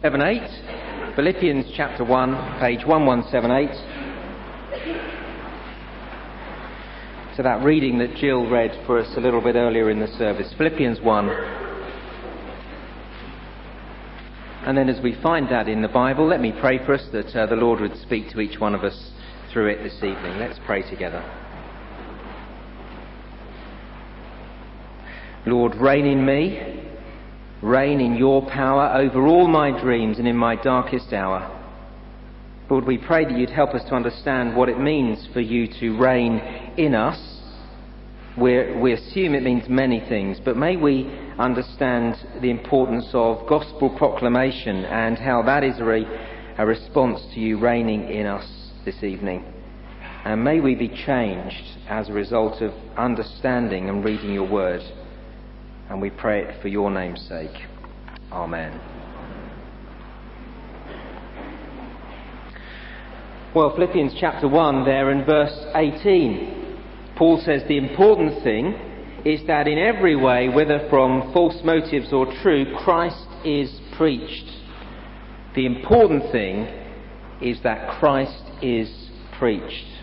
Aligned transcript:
7 0.00 0.22
8. 0.22 1.16
Philippians 1.16 1.72
chapter 1.76 2.04
1, 2.04 2.60
page 2.60 2.86
1178. 2.86 3.68
So 7.36 7.42
that 7.42 7.64
reading 7.64 7.98
that 7.98 8.14
Jill 8.14 8.48
read 8.48 8.70
for 8.86 9.00
us 9.00 9.12
a 9.16 9.20
little 9.20 9.40
bit 9.40 9.56
earlier 9.56 9.90
in 9.90 9.98
the 9.98 10.06
service. 10.06 10.54
Philippians 10.56 11.00
1. 11.00 11.28
And 14.66 14.78
then 14.78 14.88
as 14.88 15.02
we 15.02 15.20
find 15.20 15.48
that 15.48 15.66
in 15.66 15.82
the 15.82 15.88
Bible, 15.88 16.28
let 16.28 16.40
me 16.40 16.52
pray 16.60 16.78
for 16.86 16.94
us 16.94 17.04
that 17.10 17.34
uh, 17.34 17.46
the 17.46 17.56
Lord 17.56 17.80
would 17.80 17.96
speak 17.96 18.30
to 18.30 18.40
each 18.40 18.60
one 18.60 18.76
of 18.76 18.84
us 18.84 19.10
through 19.52 19.66
it 19.66 19.82
this 19.82 19.96
evening. 19.96 20.38
Let's 20.38 20.60
pray 20.64 20.88
together. 20.88 21.24
Lord, 25.44 25.74
reign 25.74 26.06
in 26.06 26.24
me, 26.24 26.77
reign 27.62 28.00
in 28.00 28.14
your 28.14 28.46
power 28.46 28.92
over 28.94 29.26
all 29.26 29.48
my 29.48 29.70
dreams 29.80 30.18
and 30.18 30.28
in 30.28 30.36
my 30.36 30.56
darkest 30.56 31.12
hour. 31.12 31.54
Lord, 32.70 32.86
we 32.86 32.98
pray 32.98 33.24
that 33.24 33.36
you'd 33.36 33.50
help 33.50 33.74
us 33.74 33.82
to 33.84 33.94
understand 33.94 34.54
what 34.54 34.68
it 34.68 34.78
means 34.78 35.26
for 35.32 35.40
you 35.40 35.66
to 35.80 35.96
reign 35.96 36.38
in 36.76 36.94
us. 36.94 37.18
We're, 38.36 38.78
we 38.78 38.92
assume 38.92 39.34
it 39.34 39.42
means 39.42 39.68
many 39.68 40.00
things, 40.00 40.38
but 40.44 40.56
may 40.56 40.76
we 40.76 41.10
understand 41.38 42.16
the 42.40 42.50
importance 42.50 43.06
of 43.14 43.48
gospel 43.48 43.90
proclamation 43.96 44.84
and 44.84 45.18
how 45.18 45.42
that 45.42 45.64
is 45.64 45.78
a, 45.80 46.04
a 46.58 46.66
response 46.66 47.20
to 47.34 47.40
you 47.40 47.58
reigning 47.58 48.10
in 48.10 48.26
us 48.26 48.46
this 48.84 49.02
evening. 49.02 49.44
And 50.24 50.44
may 50.44 50.60
we 50.60 50.74
be 50.74 50.88
changed 50.88 51.78
as 51.88 52.08
a 52.08 52.12
result 52.12 52.60
of 52.60 52.74
understanding 52.96 53.88
and 53.88 54.04
reading 54.04 54.32
your 54.34 54.48
word. 54.48 54.82
And 55.90 56.02
we 56.02 56.10
pray 56.10 56.42
it 56.42 56.60
for 56.60 56.68
your 56.68 56.90
name's 56.90 57.26
sake. 57.28 57.64
Amen. 58.30 58.78
Well, 63.54 63.74
Philippians 63.74 64.14
chapter 64.20 64.46
1, 64.46 64.84
there 64.84 65.10
in 65.10 65.24
verse 65.24 65.58
18, 65.74 67.14
Paul 67.16 67.40
says 67.44 67.62
the 67.66 67.78
important 67.78 68.42
thing 68.44 68.74
is 69.24 69.46
that 69.46 69.66
in 69.66 69.78
every 69.78 70.14
way, 70.14 70.48
whether 70.48 70.86
from 70.90 71.32
false 71.32 71.58
motives 71.64 72.12
or 72.12 72.26
true, 72.42 72.66
Christ 72.76 73.26
is 73.44 73.80
preached. 73.96 74.46
The 75.54 75.66
important 75.66 76.30
thing 76.30 76.68
is 77.40 77.62
that 77.62 77.98
Christ 77.98 78.44
is 78.62 79.10
preached. 79.38 79.97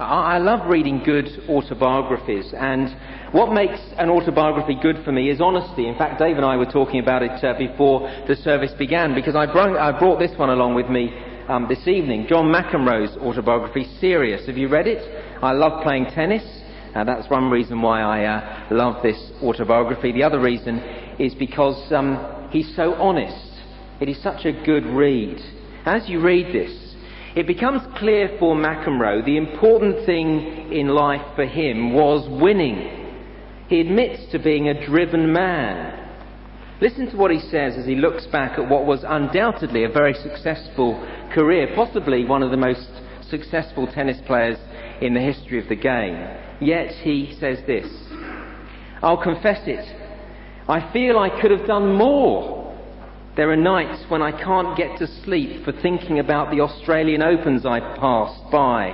I 0.00 0.38
love 0.38 0.66
reading 0.66 1.02
good 1.04 1.28
autobiographies, 1.46 2.54
and 2.56 2.88
what 3.34 3.52
makes 3.52 3.78
an 3.98 4.08
autobiography 4.08 4.78
good 4.80 5.04
for 5.04 5.12
me 5.12 5.28
is 5.28 5.42
honesty. 5.42 5.88
In 5.88 5.98
fact, 5.98 6.18
Dave 6.18 6.36
and 6.36 6.44
I 6.44 6.56
were 6.56 6.64
talking 6.64 7.00
about 7.00 7.22
it 7.22 7.44
uh, 7.44 7.52
before 7.58 8.08
the 8.26 8.34
service 8.36 8.72
began, 8.78 9.14
because 9.14 9.36
I 9.36 9.44
brought, 9.44 9.76
I 9.76 9.98
brought 9.98 10.18
this 10.18 10.30
one 10.38 10.48
along 10.48 10.74
with 10.74 10.88
me 10.88 11.12
um, 11.48 11.66
this 11.68 11.86
evening. 11.86 12.26
John 12.30 12.46
McEnroe's 12.46 13.14
autobiography, 13.18 13.84
Serious. 14.00 14.46
Have 14.46 14.56
you 14.56 14.68
read 14.68 14.86
it? 14.86 15.02
I 15.42 15.52
love 15.52 15.82
playing 15.82 16.06
tennis. 16.14 16.44
Uh, 16.94 17.04
that's 17.04 17.28
one 17.28 17.50
reason 17.50 17.82
why 17.82 18.00
I 18.00 18.24
uh, 18.24 18.68
love 18.70 19.02
this 19.02 19.20
autobiography. 19.42 20.12
The 20.12 20.22
other 20.22 20.40
reason 20.40 20.78
is 21.18 21.34
because 21.34 21.92
um, 21.92 22.48
he's 22.50 22.74
so 22.74 22.94
honest. 22.94 23.52
It 24.00 24.08
is 24.08 24.22
such 24.22 24.46
a 24.46 24.52
good 24.64 24.86
read. 24.86 25.38
As 25.84 26.08
you 26.08 26.22
read 26.22 26.54
this, 26.54 26.89
it 27.36 27.46
becomes 27.46 27.82
clear 27.96 28.36
for 28.38 28.56
McEnroe 28.56 29.24
the 29.24 29.36
important 29.36 30.04
thing 30.04 30.72
in 30.72 30.88
life 30.88 31.22
for 31.36 31.46
him 31.46 31.92
was 31.92 32.28
winning. 32.40 32.96
He 33.68 33.80
admits 33.80 34.30
to 34.32 34.38
being 34.38 34.68
a 34.68 34.86
driven 34.86 35.32
man. 35.32 35.96
Listen 36.80 37.08
to 37.10 37.16
what 37.16 37.30
he 37.30 37.38
says 37.38 37.76
as 37.76 37.86
he 37.86 37.94
looks 37.94 38.26
back 38.26 38.58
at 38.58 38.68
what 38.68 38.86
was 38.86 39.04
undoubtedly 39.06 39.84
a 39.84 39.88
very 39.88 40.14
successful 40.14 40.94
career, 41.32 41.68
possibly 41.76 42.24
one 42.24 42.42
of 42.42 42.50
the 42.50 42.56
most 42.56 42.88
successful 43.28 43.86
tennis 43.86 44.18
players 44.26 44.58
in 45.00 45.14
the 45.14 45.20
history 45.20 45.60
of 45.62 45.68
the 45.68 45.76
game. 45.76 46.16
Yet 46.60 46.90
he 47.02 47.36
says 47.38 47.58
this 47.66 47.86
I'll 49.02 49.22
confess 49.22 49.60
it. 49.66 49.84
I 50.68 50.92
feel 50.92 51.18
I 51.18 51.40
could 51.40 51.50
have 51.50 51.66
done 51.66 51.94
more. 51.94 52.59
There 53.36 53.50
are 53.50 53.56
nights 53.56 54.04
when 54.08 54.22
I 54.22 54.32
can't 54.32 54.76
get 54.76 54.98
to 54.98 55.06
sleep 55.22 55.64
for 55.64 55.70
thinking 55.70 56.18
about 56.18 56.50
the 56.50 56.60
Australian 56.60 57.22
Opens 57.22 57.64
I 57.64 57.78
passed 57.78 58.50
by 58.50 58.90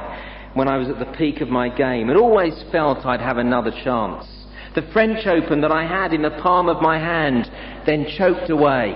when 0.52 0.68
I 0.68 0.76
was 0.76 0.88
at 0.88 0.98
the 0.98 1.16
peak 1.16 1.40
of 1.40 1.48
my 1.48 1.70
game 1.70 2.10
and 2.10 2.18
always 2.18 2.52
felt 2.70 3.06
I'd 3.06 3.20
have 3.20 3.38
another 3.38 3.70
chance. 3.82 4.26
The 4.74 4.82
French 4.92 5.26
Open 5.26 5.62
that 5.62 5.72
I 5.72 5.86
had 5.86 6.12
in 6.12 6.20
the 6.20 6.38
palm 6.42 6.68
of 6.68 6.82
my 6.82 6.98
hand, 6.98 7.50
then 7.86 8.06
choked 8.18 8.50
away. 8.50 8.94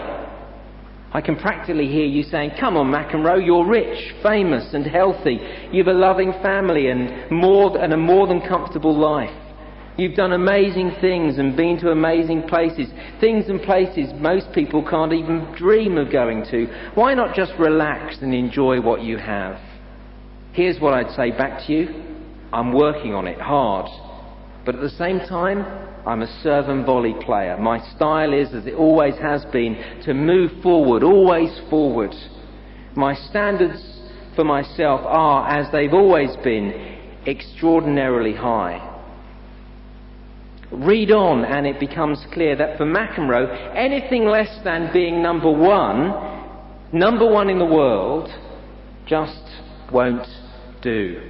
I 1.12 1.22
can 1.22 1.36
practically 1.36 1.88
hear 1.88 2.04
you 2.04 2.22
saying, 2.22 2.52
Come 2.60 2.76
on, 2.76 2.92
McEnroe, 2.92 3.44
you're 3.44 3.66
rich, 3.66 4.14
famous, 4.22 4.74
and 4.74 4.86
healthy. 4.86 5.40
You've 5.72 5.88
a 5.88 5.92
loving 5.94 6.32
family 6.42 6.88
and, 6.88 7.30
more, 7.30 7.82
and 7.82 7.94
a 7.94 7.96
more 7.96 8.26
than 8.26 8.42
comfortable 8.42 8.96
life. 8.96 9.34
You've 9.96 10.14
done 10.14 10.32
amazing 10.32 10.92
things 11.00 11.38
and 11.38 11.56
been 11.56 11.78
to 11.80 11.90
amazing 11.90 12.44
places, 12.48 12.88
things 13.20 13.48
and 13.48 13.60
places 13.60 14.10
most 14.14 14.52
people 14.54 14.88
can't 14.88 15.12
even 15.12 15.52
dream 15.56 15.98
of 15.98 16.10
going 16.10 16.44
to. 16.50 16.66
Why 16.94 17.14
not 17.14 17.34
just 17.34 17.52
relax 17.58 18.18
and 18.22 18.34
enjoy 18.34 18.80
what 18.80 19.02
you 19.02 19.18
have? 19.18 19.60
Here's 20.52 20.80
what 20.80 20.94
I'd 20.94 21.14
say 21.14 21.30
back 21.30 21.66
to 21.66 21.72
you 21.72 22.04
I'm 22.52 22.72
working 22.72 23.14
on 23.14 23.26
it 23.26 23.40
hard. 23.40 23.86
But 24.64 24.74
at 24.74 24.80
the 24.80 24.90
same 24.90 25.20
time, 25.20 25.64
I'm 26.06 26.22
a 26.22 26.40
serve 26.42 26.68
and 26.68 26.84
volley 26.84 27.14
player. 27.24 27.56
My 27.58 27.78
style 27.94 28.32
is, 28.32 28.54
as 28.54 28.66
it 28.66 28.74
always 28.74 29.14
has 29.16 29.44
been, 29.46 30.02
to 30.04 30.14
move 30.14 30.50
forward, 30.62 31.02
always 31.02 31.50
forward. 31.68 32.14
My 32.96 33.14
standards 33.14 34.00
for 34.34 34.44
myself 34.44 35.02
are, 35.04 35.48
as 35.48 35.70
they've 35.72 35.92
always 35.92 36.36
been, 36.42 36.98
extraordinarily 37.26 38.34
high. 38.34 38.89
Read 40.72 41.10
on, 41.10 41.44
and 41.44 41.66
it 41.66 41.80
becomes 41.80 42.24
clear 42.32 42.54
that 42.56 42.78
for 42.78 42.84
McEnroe, 42.84 43.74
anything 43.76 44.24
less 44.26 44.60
than 44.62 44.92
being 44.92 45.20
number 45.20 45.50
one, 45.50 46.14
number 46.92 47.28
one 47.28 47.50
in 47.50 47.58
the 47.58 47.64
world, 47.64 48.28
just 49.06 49.42
won't 49.92 50.26
do. 50.82 51.20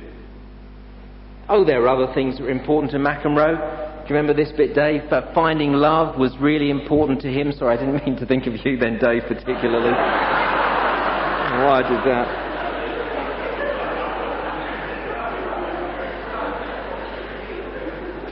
Oh, 1.49 1.65
there 1.65 1.83
are 1.83 1.89
other 1.89 2.13
things 2.13 2.37
that 2.37 2.45
are 2.45 2.51
important 2.51 2.93
to 2.93 2.99
McEnroe. 2.99 3.57
Do 4.03 4.15
you 4.15 4.15
remember 4.15 4.35
this 4.35 4.53
bit, 4.57 4.75
Dave? 4.75 5.03
But 5.09 5.33
finding 5.35 5.73
love 5.73 6.19
was 6.19 6.37
really 6.39 6.71
important 6.71 7.21
to 7.23 7.29
him. 7.29 7.53
Sorry, 7.53 7.77
I 7.77 7.81
didn't 7.81 8.05
mean 8.05 8.17
to 8.17 8.27
think 8.27 8.47
of 8.47 8.55
you 8.65 8.77
then, 8.77 8.99
Dave, 8.99 9.23
particularly. 9.27 9.93
Why 11.65 11.83
did 11.83 12.05
that? 12.07 12.40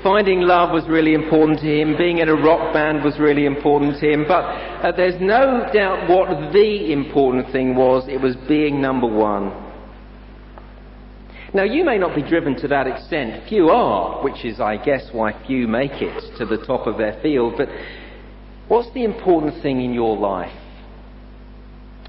Finding 0.09 0.41
love 0.41 0.71
was 0.71 0.89
really 0.89 1.13
important 1.13 1.59
to 1.59 1.67
him. 1.67 1.95
Being 1.99 2.17
in 2.17 2.31
a 2.31 2.35
rock 2.35 2.73
band 2.73 3.05
was 3.05 3.19
really 3.19 3.45
important 3.45 4.01
to 4.01 4.11
him. 4.11 4.25
But 4.27 4.41
uh, 4.41 4.91
there's 4.97 5.21
no 5.21 5.69
doubt 5.71 6.09
what 6.09 6.51
the 6.51 6.91
important 6.91 7.53
thing 7.53 7.77
was. 7.77 8.09
It 8.09 8.19
was 8.19 8.35
being 8.49 8.81
number 8.81 9.07
one. 9.07 9.53
Now, 11.53 11.65
you 11.65 11.85
may 11.85 11.99
not 11.99 12.17
be 12.17 12.23
driven 12.23 12.57
to 12.57 12.69
that 12.69 12.87
extent. 12.87 13.51
Few 13.51 13.69
are, 13.69 14.25
which 14.25 14.47
is, 14.47 14.61
I 14.61 14.83
guess, 14.83 15.11
why 15.13 15.35
few 15.47 15.69
make 15.69 16.01
it 16.01 16.39
to 16.39 16.47
the 16.47 16.65
top 16.65 16.87
of 16.87 16.97
their 16.97 17.21
field. 17.21 17.57
But 17.59 17.69
what's 18.69 18.91
the 18.95 19.05
important 19.05 19.63
thing 19.63 19.83
in 19.83 19.93
your 19.93 20.17
life? 20.17 20.59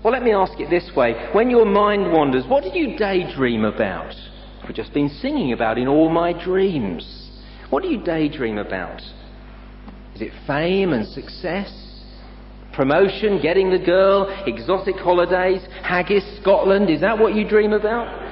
Well, 0.05 0.13
let 0.13 0.23
me 0.23 0.31
ask 0.31 0.57
it 0.57 0.69
this 0.69 0.89
way. 0.95 1.15
When 1.33 1.49
your 1.49 1.65
mind 1.65 2.13
wanders, 2.13 2.45
what 2.47 2.63
did 2.63 2.75
you 2.75 2.97
daydream 2.97 3.65
about? 3.65 4.15
I've 4.63 4.73
just 4.73 4.93
been 4.93 5.09
singing 5.09 5.51
about 5.51 5.77
in 5.77 5.89
all 5.89 6.07
my 6.07 6.31
dreams. 6.31 7.18
What 7.69 7.83
do 7.83 7.89
you 7.89 8.03
daydream 8.03 8.57
about? 8.57 9.01
Is 10.15 10.21
it 10.21 10.31
fame 10.47 10.93
and 10.93 11.07
success? 11.07 11.71
Promotion, 12.73 13.41
getting 13.41 13.69
the 13.69 13.79
girl, 13.79 14.27
exotic 14.45 14.95
holidays, 14.95 15.61
haggis, 15.83 16.23
Scotland? 16.41 16.89
Is 16.89 17.01
that 17.01 17.17
what 17.17 17.35
you 17.35 17.47
dream 17.47 17.73
about? 17.73 18.27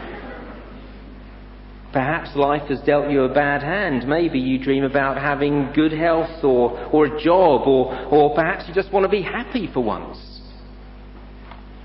Perhaps 1.94 2.36
life 2.36 2.68
has 2.69 2.80
dealt 2.81 3.10
you 3.10 3.24
a 3.24 3.34
bad 3.34 3.63
hand. 3.63 4.07
Maybe 4.07 4.39
you 4.39 4.62
dream 4.62 4.84
about 4.84 5.18
having 5.18 5.72
good 5.74 5.92
health 5.92 6.44
or, 6.44 6.78
or 6.92 7.06
a 7.06 7.24
job, 7.24 7.68
or, 7.68 7.95
or 8.10 8.36
perhaps 8.36 8.66
you 8.68 8.74
just 8.74 8.92
want 8.92 9.04
to 9.04 9.10
be 9.10 9.22
happy 9.22 9.69
for 9.74 9.83
once. 9.83 10.18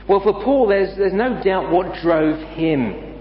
Well, 0.09 0.21
for 0.21 0.33
Paul, 0.33 0.69
there's, 0.69 0.97
there's 0.97 1.13
no 1.13 1.41
doubt 1.43 1.71
what 1.71 1.95
drove 2.03 2.39
him. 2.55 3.12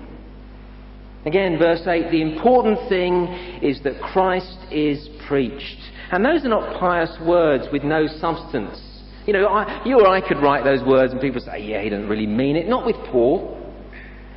Again, 1.25 1.59
verse 1.59 1.81
8 1.85 2.11
the 2.11 2.21
important 2.21 2.89
thing 2.89 3.27
is 3.61 3.81
that 3.83 4.01
Christ 4.01 4.57
is 4.71 5.07
preached. 5.27 5.77
And 6.11 6.25
those 6.25 6.43
are 6.45 6.49
not 6.49 6.79
pious 6.79 7.15
words 7.25 7.67
with 7.71 7.83
no 7.83 8.07
substance. 8.19 8.79
You 9.25 9.33
know, 9.33 9.47
I, 9.47 9.83
you 9.85 9.99
or 9.99 10.07
I 10.07 10.27
could 10.27 10.41
write 10.41 10.63
those 10.63 10.83
words 10.85 11.13
and 11.13 11.21
people 11.21 11.41
say, 11.41 11.61
yeah, 11.61 11.81
he 11.81 11.89
doesn't 11.89 12.09
really 12.09 12.27
mean 12.27 12.55
it. 12.55 12.67
Not 12.67 12.85
with 12.85 12.97
Paul. 13.11 13.57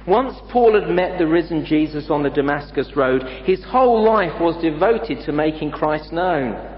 Once 0.07 0.37
Paul 0.53 0.79
had 0.79 0.91
met 0.91 1.19
the 1.19 1.27
risen 1.27 1.65
Jesus 1.65 2.11
on 2.11 2.23
the 2.23 2.29
Damascus 2.29 2.93
road, 2.95 3.23
his 3.47 3.65
whole 3.65 4.05
life 4.05 4.39
was 4.39 4.63
devoted 4.63 5.25
to 5.25 5.33
making 5.33 5.71
Christ 5.71 6.13
known. 6.13 6.73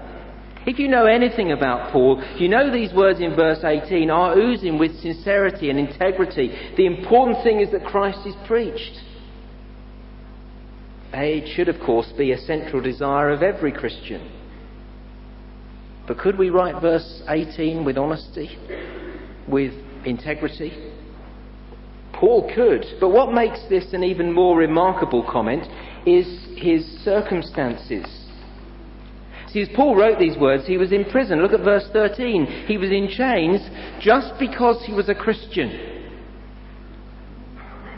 If 0.65 0.79
you 0.79 0.87
know 0.87 1.05
anything 1.05 1.51
about 1.51 1.91
Paul, 1.91 2.23
you 2.37 2.47
know 2.47 2.71
these 2.71 2.93
words 2.93 3.19
in 3.19 3.35
verse 3.35 3.63
18 3.63 4.09
are 4.09 4.37
oozing 4.37 4.77
with 4.77 4.99
sincerity 5.01 5.69
and 5.69 5.77
integrity. 5.77 6.51
The 6.77 6.85
important 6.85 7.43
thing 7.43 7.59
is 7.59 7.71
that 7.71 7.85
Christ 7.85 8.19
is 8.25 8.35
preached. 8.45 8.99
It 11.13 11.55
should, 11.55 11.69
of 11.69 11.79
course, 11.79 12.11
be 12.17 12.31
a 12.31 12.37
central 12.37 12.81
desire 12.81 13.29
of 13.29 13.41
every 13.41 13.71
Christian. 13.71 14.31
But 16.07 16.17
could 16.17 16.37
we 16.37 16.49
write 16.49 16.81
verse 16.81 17.21
18 17.27 17.83
with 17.83 17.97
honesty, 17.97 18.57
with 19.47 19.73
integrity? 20.05 20.71
Paul 22.13 22.51
could. 22.53 22.85
But 22.99 23.09
what 23.09 23.33
makes 23.33 23.59
this 23.69 23.93
an 23.93 24.03
even 24.03 24.31
more 24.31 24.57
remarkable 24.57 25.23
comment 25.29 25.65
is 26.05 26.25
his 26.55 26.85
circumstances. 27.03 28.05
See, 29.49 29.61
as 29.61 29.69
Paul 29.75 29.95
wrote 29.95 30.19
these 30.19 30.37
words, 30.37 30.65
he 30.65 30.77
was 30.77 30.91
in 30.91 31.05
prison. 31.05 31.41
Look 31.41 31.53
at 31.53 31.63
verse 31.63 31.87
13. 31.93 32.65
He 32.67 32.77
was 32.77 32.89
in 32.89 33.07
chains 33.09 33.61
just 34.01 34.33
because 34.39 34.83
he 34.85 34.93
was 34.93 35.09
a 35.09 35.15
Christian. 35.15 35.96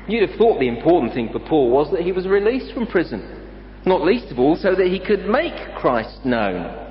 You'd 0.10 0.28
have 0.28 0.40
thought 0.40 0.60
the 0.60 0.68
important 0.68 1.14
thing 1.14 1.30
for 1.32 1.40
Paul 1.40 1.70
was 1.70 1.92
that 1.92 2.02
he 2.02 2.12
was 2.12 2.28
released 2.28 2.74
from 2.74 2.88
prison. 2.88 3.48
Not 3.86 4.04
least 4.04 4.32
of 4.32 4.40
all, 4.40 4.56
so 4.56 4.74
that 4.76 4.88
he 4.88 5.00
could 5.00 5.26
make 5.26 5.76
Christ 5.76 6.26
known. 6.26 6.88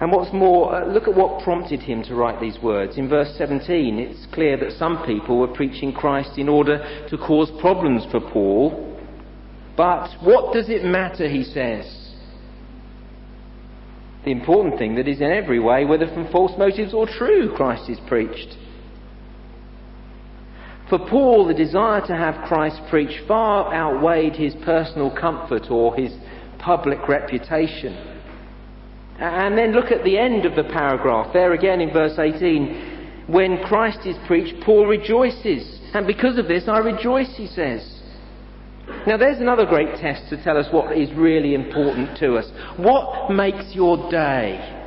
And 0.00 0.12
what's 0.12 0.32
more, 0.32 0.74
uh, 0.74 0.86
look 0.86 1.08
at 1.08 1.14
what 1.14 1.42
prompted 1.42 1.80
him 1.80 2.02
to 2.04 2.14
write 2.14 2.40
these 2.40 2.58
words. 2.62 2.98
In 2.98 3.08
verse 3.08 3.34
17, 3.36 3.98
it's 3.98 4.26
clear 4.32 4.56
that 4.58 4.72
some 4.72 5.04
people 5.04 5.38
were 5.38 5.48
preaching 5.48 5.92
Christ 5.92 6.38
in 6.38 6.48
order 6.48 7.06
to 7.08 7.18
cause 7.18 7.50
problems 7.60 8.04
for 8.10 8.20
Paul. 8.20 8.98
But 9.76 10.10
what 10.22 10.52
does 10.52 10.68
it 10.68 10.84
matter, 10.84 11.28
he 11.28 11.42
says? 11.42 12.12
The 14.24 14.30
important 14.30 14.78
thing 14.78 14.94
that 14.94 15.08
is 15.08 15.20
in 15.20 15.30
every 15.30 15.58
way, 15.58 15.84
whether 15.84 16.06
from 16.06 16.30
false 16.30 16.52
motives 16.56 16.94
or 16.94 17.06
true, 17.06 17.52
Christ 17.56 17.90
is 17.90 17.98
preached. 18.06 18.56
For 20.94 21.08
Paul, 21.08 21.48
the 21.48 21.54
desire 21.54 22.06
to 22.06 22.14
have 22.14 22.46
Christ 22.46 22.80
preached 22.88 23.26
far 23.26 23.74
outweighed 23.74 24.36
his 24.36 24.54
personal 24.64 25.10
comfort 25.10 25.68
or 25.68 25.92
his 25.96 26.14
public 26.60 27.08
reputation. 27.08 27.94
And 29.18 29.58
then 29.58 29.72
look 29.72 29.90
at 29.90 30.04
the 30.04 30.16
end 30.16 30.46
of 30.46 30.54
the 30.54 30.62
paragraph, 30.62 31.32
there 31.32 31.52
again 31.52 31.80
in 31.80 31.92
verse 31.92 32.16
18. 32.16 33.24
When 33.26 33.58
Christ 33.64 34.06
is 34.06 34.14
preached, 34.28 34.62
Paul 34.62 34.86
rejoices. 34.86 35.80
And 35.94 36.06
because 36.06 36.38
of 36.38 36.46
this, 36.46 36.68
I 36.68 36.78
rejoice, 36.78 37.34
he 37.36 37.48
says. 37.48 38.00
Now, 39.04 39.16
there's 39.16 39.40
another 39.40 39.66
great 39.66 39.96
test 39.96 40.30
to 40.30 40.40
tell 40.44 40.56
us 40.56 40.72
what 40.72 40.96
is 40.96 41.12
really 41.14 41.54
important 41.54 42.16
to 42.18 42.36
us. 42.36 42.48
What 42.76 43.32
makes 43.32 43.74
your 43.74 44.08
day? 44.12 44.83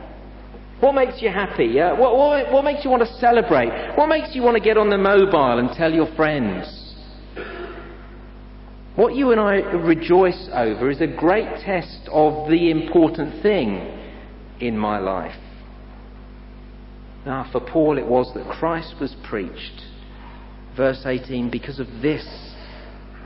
What 0.79 0.93
makes 0.93 1.21
you 1.21 1.29
happy? 1.29 1.79
Uh, 1.79 1.95
what, 1.95 2.15
what, 2.15 2.51
what 2.51 2.63
makes 2.63 2.85
you 2.85 2.91
want 2.91 3.01
to 3.03 3.13
celebrate? 3.15 3.97
What 3.97 4.07
makes 4.07 4.35
you 4.35 4.43
want 4.43 4.57
to 4.57 4.63
get 4.63 4.77
on 4.77 4.89
the 4.89 4.97
mobile 4.97 5.57
and 5.57 5.71
tell 5.71 5.91
your 5.91 6.13
friends? 6.15 6.95
What 8.95 9.15
you 9.15 9.31
and 9.31 9.39
I 9.39 9.55
rejoice 9.55 10.49
over 10.53 10.89
is 10.89 11.01
a 11.01 11.07
great 11.07 11.47
test 11.63 12.07
of 12.11 12.49
the 12.49 12.71
important 12.71 13.41
thing 13.41 13.95
in 14.59 14.77
my 14.77 14.99
life. 14.99 15.39
Now, 17.25 17.49
for 17.51 17.59
Paul, 17.59 17.97
it 17.97 18.07
was 18.07 18.31
that 18.35 18.47
Christ 18.47 18.95
was 18.99 19.15
preached. 19.27 19.81
Verse 20.75 21.03
18, 21.05 21.49
because 21.49 21.79
of 21.79 21.87
this 22.01 22.25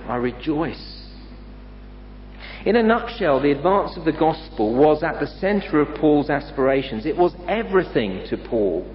I 0.07 0.15
rejoice. 0.15 1.00
In 2.65 2.75
a 2.75 2.83
nutshell, 2.83 3.39
the 3.41 3.51
advance 3.51 3.97
of 3.97 4.05
the 4.05 4.11
gospel 4.11 4.75
was 4.75 5.01
at 5.01 5.19
the 5.19 5.27
centre 5.27 5.81
of 5.81 5.95
Paul's 5.99 6.29
aspirations. 6.29 7.05
It 7.05 7.17
was 7.17 7.33
everything 7.47 8.25
to 8.29 8.37
Paul. 8.37 8.85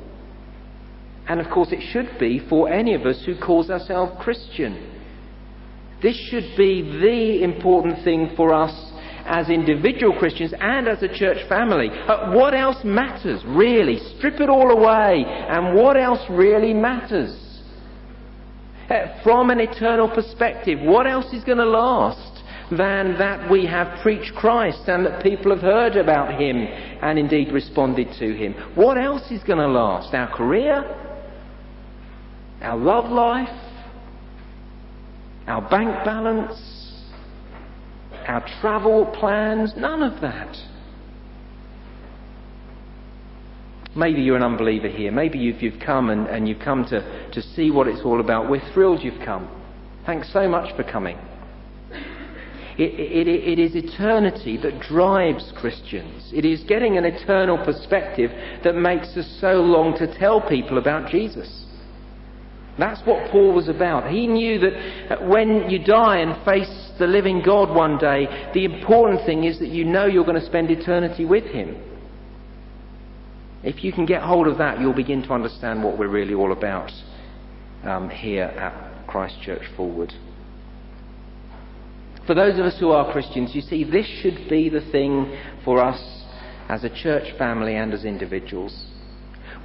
And 1.28 1.40
of 1.40 1.50
course, 1.50 1.72
it 1.72 1.82
should 1.90 2.18
be 2.20 2.38
for 2.48 2.68
any 2.68 2.94
of 2.94 3.04
us 3.04 3.24
who 3.24 3.36
calls 3.36 3.68
ourselves 3.68 4.12
Christian. 4.20 4.92
This 6.00 6.16
should 6.30 6.56
be 6.56 6.82
the 6.82 7.42
important 7.42 8.04
thing 8.04 8.30
for 8.36 8.54
us 8.54 8.92
as 9.24 9.48
individual 9.48 10.16
Christians 10.16 10.54
and 10.60 10.86
as 10.86 11.02
a 11.02 11.08
church 11.08 11.48
family. 11.48 11.88
Uh, 11.90 12.30
what 12.32 12.54
else 12.54 12.76
matters, 12.84 13.42
really? 13.44 13.98
Strip 14.16 14.40
it 14.40 14.48
all 14.48 14.70
away, 14.70 15.24
and 15.26 15.74
what 15.74 15.96
else 15.96 16.20
really 16.30 16.72
matters? 16.72 17.36
Uh, 18.88 19.20
from 19.24 19.50
an 19.50 19.58
eternal 19.58 20.08
perspective, 20.08 20.78
what 20.80 21.08
else 21.08 21.32
is 21.32 21.42
going 21.42 21.58
to 21.58 21.64
last? 21.64 22.35
Than 22.70 23.16
that 23.18 23.50
we 23.50 23.64
have 23.66 24.00
preached 24.02 24.34
Christ 24.34 24.88
and 24.88 25.06
that 25.06 25.22
people 25.22 25.52
have 25.52 25.62
heard 25.62 25.96
about 25.96 26.40
him 26.40 26.56
and 26.56 27.18
indeed 27.18 27.52
responded 27.52 28.08
to 28.18 28.34
him. 28.34 28.54
What 28.74 28.98
else 28.98 29.30
is 29.30 29.42
going 29.44 29.58
to 29.58 29.68
last? 29.68 30.12
Our 30.14 30.34
career? 30.34 30.84
Our 32.62 32.76
love 32.76 33.10
life? 33.10 33.48
Our 35.46 35.62
bank 35.68 36.04
balance? 36.04 37.02
Our 38.26 38.44
travel 38.60 39.06
plans? 39.06 39.74
None 39.76 40.02
of 40.02 40.20
that. 40.20 40.56
Maybe 43.94 44.22
you're 44.22 44.36
an 44.36 44.42
unbeliever 44.42 44.88
here. 44.88 45.12
Maybe 45.12 45.38
you've, 45.38 45.62
you've 45.62 45.80
come 45.80 46.10
and, 46.10 46.26
and 46.26 46.48
you've 46.48 46.58
come 46.58 46.84
to, 46.86 47.30
to 47.30 47.40
see 47.40 47.70
what 47.70 47.86
it's 47.86 48.02
all 48.04 48.20
about. 48.20 48.50
We're 48.50 48.72
thrilled 48.74 49.02
you've 49.02 49.24
come. 49.24 49.48
Thanks 50.04 50.30
so 50.32 50.48
much 50.48 50.74
for 50.76 50.82
coming. 50.82 51.16
It, 52.78 52.92
it, 52.92 53.28
it 53.28 53.58
is 53.58 53.74
eternity 53.74 54.58
that 54.58 54.80
drives 54.80 55.50
Christians. 55.56 56.30
It 56.34 56.44
is 56.44 56.62
getting 56.64 56.98
an 56.98 57.06
eternal 57.06 57.56
perspective 57.64 58.30
that 58.64 58.74
makes 58.74 59.16
us 59.16 59.38
so 59.40 59.54
long 59.54 59.96
to 59.96 60.18
tell 60.18 60.46
people 60.46 60.76
about 60.76 61.10
Jesus. 61.10 61.64
That's 62.78 63.00
what 63.06 63.30
Paul 63.30 63.54
was 63.54 63.68
about. 63.68 64.10
He 64.10 64.26
knew 64.26 64.58
that 64.58 65.26
when 65.26 65.70
you 65.70 65.82
die 65.82 66.18
and 66.18 66.44
face 66.44 66.90
the 66.98 67.06
living 67.06 67.42
God 67.42 67.74
one 67.74 67.96
day, 67.96 68.50
the 68.52 68.66
important 68.66 69.24
thing 69.24 69.44
is 69.44 69.58
that 69.60 69.68
you 69.68 69.84
know 69.84 70.04
you're 70.04 70.26
going 70.26 70.38
to 70.38 70.44
spend 70.44 70.70
eternity 70.70 71.24
with 71.24 71.44
Him. 71.44 71.82
If 73.62 73.82
you 73.82 73.92
can 73.92 74.04
get 74.04 74.22
hold 74.22 74.46
of 74.46 74.58
that, 74.58 74.80
you'll 74.80 74.92
begin 74.92 75.22
to 75.22 75.32
understand 75.32 75.82
what 75.82 75.98
we're 75.98 76.08
really 76.08 76.34
all 76.34 76.52
about 76.52 76.92
um, 77.84 78.10
here 78.10 78.44
at 78.44 79.06
Christ 79.06 79.40
Church 79.40 79.62
Fulwood. 79.76 80.12
For 82.26 82.34
those 82.34 82.58
of 82.58 82.64
us 82.64 82.78
who 82.78 82.90
are 82.90 83.12
Christians, 83.12 83.54
you 83.54 83.60
see, 83.60 83.84
this 83.84 84.06
should 84.20 84.48
be 84.48 84.68
the 84.68 84.80
thing 84.90 85.38
for 85.64 85.82
us 85.82 86.00
as 86.68 86.82
a 86.82 86.90
church 86.90 87.36
family 87.38 87.76
and 87.76 87.94
as 87.94 88.04
individuals. 88.04 88.86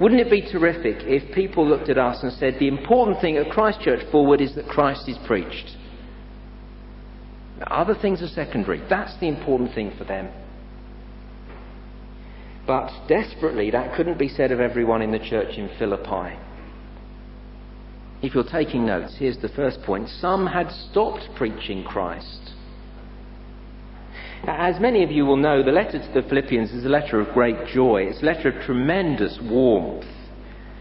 Wouldn't 0.00 0.20
it 0.20 0.30
be 0.30 0.42
terrific 0.42 1.02
if 1.02 1.34
people 1.34 1.66
looked 1.66 1.88
at 1.88 1.98
us 1.98 2.22
and 2.22 2.32
said, 2.32 2.56
the 2.58 2.68
important 2.68 3.20
thing 3.20 3.36
at 3.36 3.50
Christchurch 3.50 4.06
Fulwood 4.12 4.40
is 4.40 4.54
that 4.54 4.68
Christ 4.68 5.08
is 5.08 5.18
preached? 5.26 5.76
Other 7.66 7.94
things 7.94 8.22
are 8.22 8.28
secondary. 8.28 8.82
That's 8.88 9.18
the 9.20 9.28
important 9.28 9.74
thing 9.74 9.92
for 9.96 10.04
them. 10.04 10.28
But 12.66 12.90
desperately, 13.08 13.70
that 13.70 13.96
couldn't 13.96 14.18
be 14.18 14.28
said 14.28 14.52
of 14.52 14.60
everyone 14.60 15.02
in 15.02 15.10
the 15.10 15.18
church 15.18 15.56
in 15.56 15.68
Philippi. 15.78 16.38
If 18.22 18.34
you're 18.34 18.44
taking 18.44 18.86
notes, 18.86 19.16
here's 19.18 19.38
the 19.38 19.48
first 19.48 19.82
point. 19.82 20.08
Some 20.08 20.46
had 20.46 20.70
stopped 20.70 21.28
preaching 21.34 21.82
Christ. 21.82 22.52
As 24.44 24.80
many 24.80 25.02
of 25.02 25.10
you 25.10 25.26
will 25.26 25.36
know, 25.36 25.62
the 25.62 25.72
letter 25.72 25.98
to 25.98 26.12
the 26.14 26.28
Philippians 26.28 26.72
is 26.72 26.84
a 26.84 26.88
letter 26.88 27.20
of 27.20 27.34
great 27.34 27.66
joy. 27.66 28.04
It's 28.04 28.22
a 28.22 28.26
letter 28.26 28.50
of 28.50 28.64
tremendous 28.64 29.38
warmth. 29.42 30.06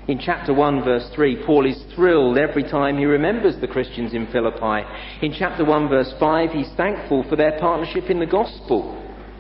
In 0.08 0.20
chapter 0.20 0.54
1, 0.54 0.84
verse 0.84 1.10
3, 1.16 1.44
Paul 1.46 1.66
is 1.66 1.84
thrilled 1.96 2.38
every 2.38 2.64
time 2.64 2.98
he 2.98 3.06
remembers 3.06 3.56
the 3.60 3.68
Christians 3.68 4.14
in 4.14 4.28
Philippi. 4.32 4.84
In 5.22 5.34
chapter 5.38 5.66
1, 5.66 5.90
verse 5.90 6.14
5, 6.20 6.52
he's 6.52 6.72
thankful 6.76 7.24
for 7.30 7.36
their 7.36 7.60
partnership 7.60 8.10
in 8.10 8.20
the 8.20 8.26
gospel. 8.26 8.98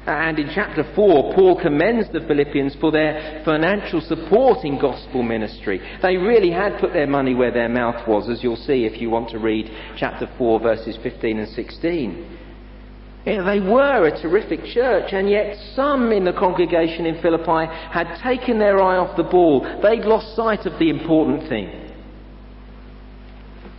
Uh, 0.07 0.09
and 0.09 0.39
in 0.39 0.49
chapter 0.55 0.83
4, 0.95 1.35
Paul 1.35 1.61
commends 1.61 2.07
the 2.11 2.21
Philippians 2.21 2.75
for 2.81 2.91
their 2.91 3.43
financial 3.45 4.01
support 4.01 4.65
in 4.65 4.79
gospel 4.79 5.21
ministry. 5.21 5.79
They 6.01 6.17
really 6.17 6.49
had 6.49 6.79
put 6.79 6.91
their 6.91 7.05
money 7.05 7.35
where 7.35 7.51
their 7.51 7.69
mouth 7.69 8.07
was, 8.07 8.27
as 8.27 8.41
you'll 8.41 8.55
see 8.55 8.85
if 8.85 8.99
you 8.99 9.11
want 9.11 9.29
to 9.29 9.37
read 9.37 9.69
chapter 9.97 10.27
4, 10.39 10.59
verses 10.59 10.97
15 11.03 11.37
and 11.37 11.49
16. 11.49 12.37
Yeah, 13.27 13.43
they 13.43 13.59
were 13.59 14.07
a 14.07 14.19
terrific 14.19 14.65
church, 14.73 15.13
and 15.13 15.29
yet 15.29 15.55
some 15.75 16.11
in 16.11 16.25
the 16.25 16.33
congregation 16.33 17.05
in 17.05 17.21
Philippi 17.21 17.71
had 17.91 18.19
taken 18.23 18.57
their 18.57 18.81
eye 18.81 18.97
off 18.97 19.15
the 19.15 19.23
ball. 19.23 19.61
They'd 19.83 20.05
lost 20.05 20.35
sight 20.35 20.65
of 20.65 20.79
the 20.79 20.89
important 20.89 21.47
thing. 21.47 21.93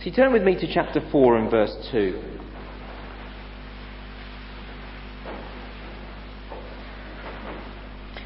So 0.01 0.11
turn 0.11 0.31
with 0.31 0.43
me 0.43 0.55
to 0.55 0.73
chapter 0.73 1.01
4 1.11 1.37
and 1.37 1.51
verse 1.51 1.75
2. 1.91 2.33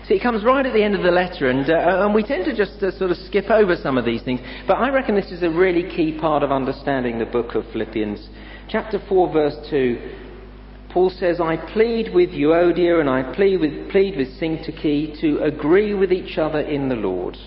See, 0.08 0.16
it 0.16 0.24
comes 0.24 0.44
right 0.46 0.66
at 0.66 0.74
the 0.74 0.84
end 0.84 0.96
of 0.96 1.04
the 1.04 1.12
letter, 1.12 1.50
and, 1.50 1.70
uh, 1.70 2.06
and 2.06 2.14
we 2.14 2.24
tend 2.24 2.46
to 2.46 2.56
just 2.56 2.82
uh, 2.82 2.98
sort 2.98 3.12
of 3.12 3.18
skip 3.18 3.50
over 3.50 3.76
some 3.76 3.98
of 3.98 4.06
these 4.06 4.24
things. 4.24 4.40
But 4.66 4.76
I 4.76 4.90
reckon 4.90 5.16
this 5.16 5.32
is 5.32 5.44
a 5.44 5.50
really 5.50 5.84
key 5.84 6.18
part 6.18 6.44
of 6.44 6.52
understanding 6.52 7.20
the 7.20 7.26
book 7.26 7.56
of 7.56 7.66
Philippians. 7.74 8.30
Chapter 8.70 9.04
4, 9.10 9.34
verse 9.34 9.56
2 9.70 9.98
Paul 10.90 11.10
says, 11.10 11.40
I 11.40 11.58
plead 11.74 12.14
with 12.14 12.30
Euodia 12.30 13.00
and 13.00 13.10
I 13.10 13.34
plead 13.36 13.60
with, 13.60 13.92
plead 13.92 14.18
with 14.18 14.30
Syntyche 14.40 15.20
to 15.22 15.44
agree 15.44 15.94
with 15.94 16.12
each 16.12 16.38
other 16.38 16.62
in 16.62 16.90
the 16.90 16.96
Lord. 16.96 17.38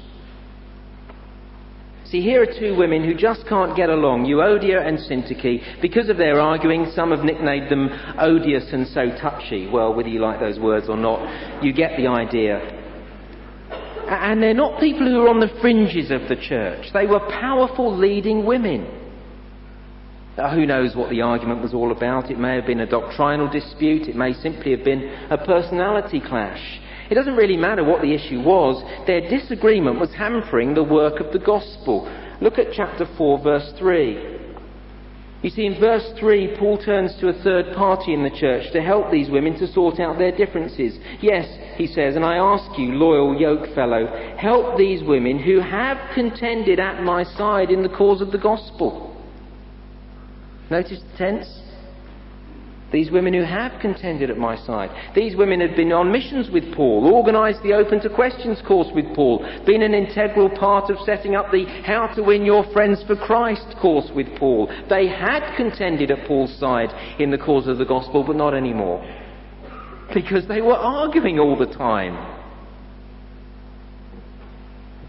See, 2.10 2.22
here 2.22 2.42
are 2.42 2.58
two 2.58 2.76
women 2.76 3.04
who 3.04 3.14
just 3.14 3.46
can't 3.46 3.76
get 3.76 3.88
along, 3.88 4.24
Euodia 4.24 4.84
and 4.84 4.98
Syntyche. 4.98 5.80
Because 5.80 6.08
of 6.08 6.16
their 6.16 6.40
arguing, 6.40 6.90
some 6.92 7.12
have 7.12 7.24
nicknamed 7.24 7.70
them 7.70 7.88
odious 8.18 8.64
and 8.72 8.88
so 8.88 9.16
touchy. 9.16 9.68
Well, 9.68 9.94
whether 9.94 10.08
you 10.08 10.18
like 10.18 10.40
those 10.40 10.58
words 10.58 10.88
or 10.88 10.96
not, 10.96 11.62
you 11.62 11.72
get 11.72 11.96
the 11.96 12.08
idea. 12.08 12.58
And 14.08 14.42
they're 14.42 14.54
not 14.54 14.80
people 14.80 15.06
who 15.06 15.20
are 15.20 15.28
on 15.28 15.38
the 15.38 15.56
fringes 15.60 16.10
of 16.10 16.22
the 16.28 16.34
church. 16.34 16.92
They 16.92 17.06
were 17.06 17.20
powerful 17.20 17.96
leading 17.96 18.44
women. 18.44 18.96
Who 20.34 20.66
knows 20.66 20.96
what 20.96 21.10
the 21.10 21.20
argument 21.20 21.62
was 21.62 21.74
all 21.74 21.92
about? 21.92 22.28
It 22.30 22.40
may 22.40 22.56
have 22.56 22.66
been 22.66 22.80
a 22.80 22.86
doctrinal 22.86 23.48
dispute. 23.48 24.08
It 24.08 24.16
may 24.16 24.32
simply 24.32 24.72
have 24.72 24.84
been 24.84 25.02
a 25.30 25.38
personality 25.38 26.18
clash. 26.18 26.80
It 27.10 27.14
doesn't 27.14 27.36
really 27.36 27.56
matter 27.56 27.82
what 27.82 28.02
the 28.02 28.14
issue 28.14 28.40
was, 28.40 28.82
their 29.06 29.28
disagreement 29.28 29.98
was 29.98 30.12
hampering 30.12 30.74
the 30.74 30.84
work 30.84 31.18
of 31.18 31.32
the 31.32 31.40
gospel. 31.40 32.08
Look 32.40 32.58
at 32.58 32.72
chapter 32.72 33.06
4, 33.18 33.42
verse 33.42 33.72
3. 33.78 34.38
You 35.42 35.50
see, 35.50 35.66
in 35.66 35.80
verse 35.80 36.06
3, 36.20 36.56
Paul 36.58 36.78
turns 36.78 37.16
to 37.18 37.28
a 37.28 37.42
third 37.42 37.74
party 37.74 38.12
in 38.12 38.22
the 38.22 38.30
church 38.30 38.70
to 38.72 38.82
help 38.82 39.10
these 39.10 39.30
women 39.30 39.58
to 39.58 39.66
sort 39.66 39.98
out 39.98 40.18
their 40.18 40.36
differences. 40.36 40.98
Yes, 41.20 41.48
he 41.76 41.86
says, 41.86 42.14
and 42.14 42.24
I 42.24 42.36
ask 42.36 42.78
you, 42.78 42.92
loyal 42.92 43.34
yoke 43.40 43.74
fellow, 43.74 44.06
help 44.36 44.76
these 44.76 45.02
women 45.02 45.38
who 45.38 45.60
have 45.60 46.14
contended 46.14 46.78
at 46.78 47.02
my 47.02 47.24
side 47.24 47.70
in 47.70 47.82
the 47.82 47.88
cause 47.88 48.20
of 48.20 48.32
the 48.32 48.38
gospel. 48.38 49.16
Notice 50.70 51.00
the 51.00 51.18
tense? 51.18 51.60
These 52.92 53.10
women 53.10 53.34
who 53.34 53.44
have 53.44 53.80
contended 53.80 54.30
at 54.30 54.38
my 54.38 54.56
side. 54.56 54.90
These 55.14 55.36
women 55.36 55.60
had 55.60 55.76
been 55.76 55.92
on 55.92 56.10
missions 56.10 56.50
with 56.50 56.74
Paul, 56.74 57.12
organised 57.12 57.62
the 57.62 57.74
Open 57.74 58.00
to 58.00 58.10
Questions 58.10 58.60
course 58.66 58.88
with 58.92 59.14
Paul, 59.14 59.46
been 59.64 59.82
an 59.82 59.94
integral 59.94 60.50
part 60.50 60.90
of 60.90 60.98
setting 61.04 61.36
up 61.36 61.52
the 61.52 61.66
How 61.84 62.08
to 62.08 62.22
Win 62.22 62.44
Your 62.44 62.64
Friends 62.72 63.02
for 63.04 63.14
Christ 63.14 63.76
course 63.80 64.10
with 64.14 64.26
Paul. 64.38 64.68
They 64.88 65.06
had 65.06 65.54
contended 65.56 66.10
at 66.10 66.26
Paul's 66.26 66.56
side 66.58 66.90
in 67.20 67.30
the 67.30 67.38
cause 67.38 67.68
of 67.68 67.78
the 67.78 67.84
gospel, 67.84 68.24
but 68.24 68.36
not 68.36 68.54
anymore. 68.54 69.04
Because 70.12 70.48
they 70.48 70.60
were 70.60 70.76
arguing 70.76 71.38
all 71.38 71.56
the 71.56 71.66
time. 71.66 72.38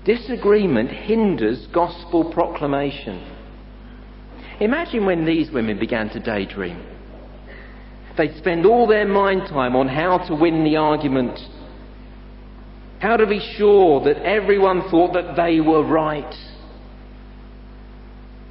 Disagreement 0.06 0.92
hinders 0.92 1.66
gospel 1.68 2.32
proclamation. 2.32 3.24
Imagine 4.60 5.08
when 5.08 5.26
these 5.26 5.50
women 5.50 5.80
began 5.80 6.10
to 6.10 6.20
daydream. 6.20 6.91
They'd 8.18 8.38
spend 8.38 8.66
all 8.66 8.88
their 8.88 9.08
mind 9.08 9.48
time 9.48 9.76
on 9.76 9.88
how 9.88 10.18
to 10.28 10.36
win 10.36 10.64
the 10.64 10.76
argument, 10.76 11.40
how 13.00 13.18
to 13.18 13.26
be 13.26 13.40
sure 13.58 14.04
that 14.04 14.18
everyone 14.24 14.90
thought 14.90 15.14
that 15.14 15.36
they 15.36 15.60
were 15.60 15.84
right. 15.84 16.34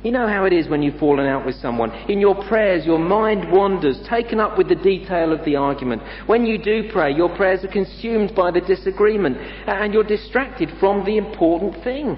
You 0.03 0.13
know 0.13 0.27
how 0.27 0.47
it 0.47 0.55
is 0.55 0.67
when 0.67 0.83
you've 0.83 0.99
fallen 0.99 1.27
out 1.27 1.45
with 1.45 1.57
someone. 1.57 1.91
In 2.09 2.21
your 2.21 2.35
prayers, 2.47 2.87
your 2.87 2.99
mind 2.99 3.53
wanders, 3.53 4.01
taken 4.09 4.41
up 4.41 4.57
with 4.57 4.69
the 4.69 4.75
detail 4.75 5.31
of 5.31 5.45
the 5.45 5.57
argument. 5.57 6.03
When 6.27 6.47
you 6.47 6.57
do 6.57 6.91
pray, 6.91 7.13
your 7.13 7.35
prayers 7.37 7.63
are 7.65 7.69
consumed 7.69 8.35
by 8.35 8.51
the 8.51 8.63
disagreement, 8.63 9.37
and 9.37 9.93
you're 9.93 10.03
distracted 10.03 10.71
from 10.81 11.05
the 11.05 11.19
important 11.19 11.85
thing. 11.85 12.17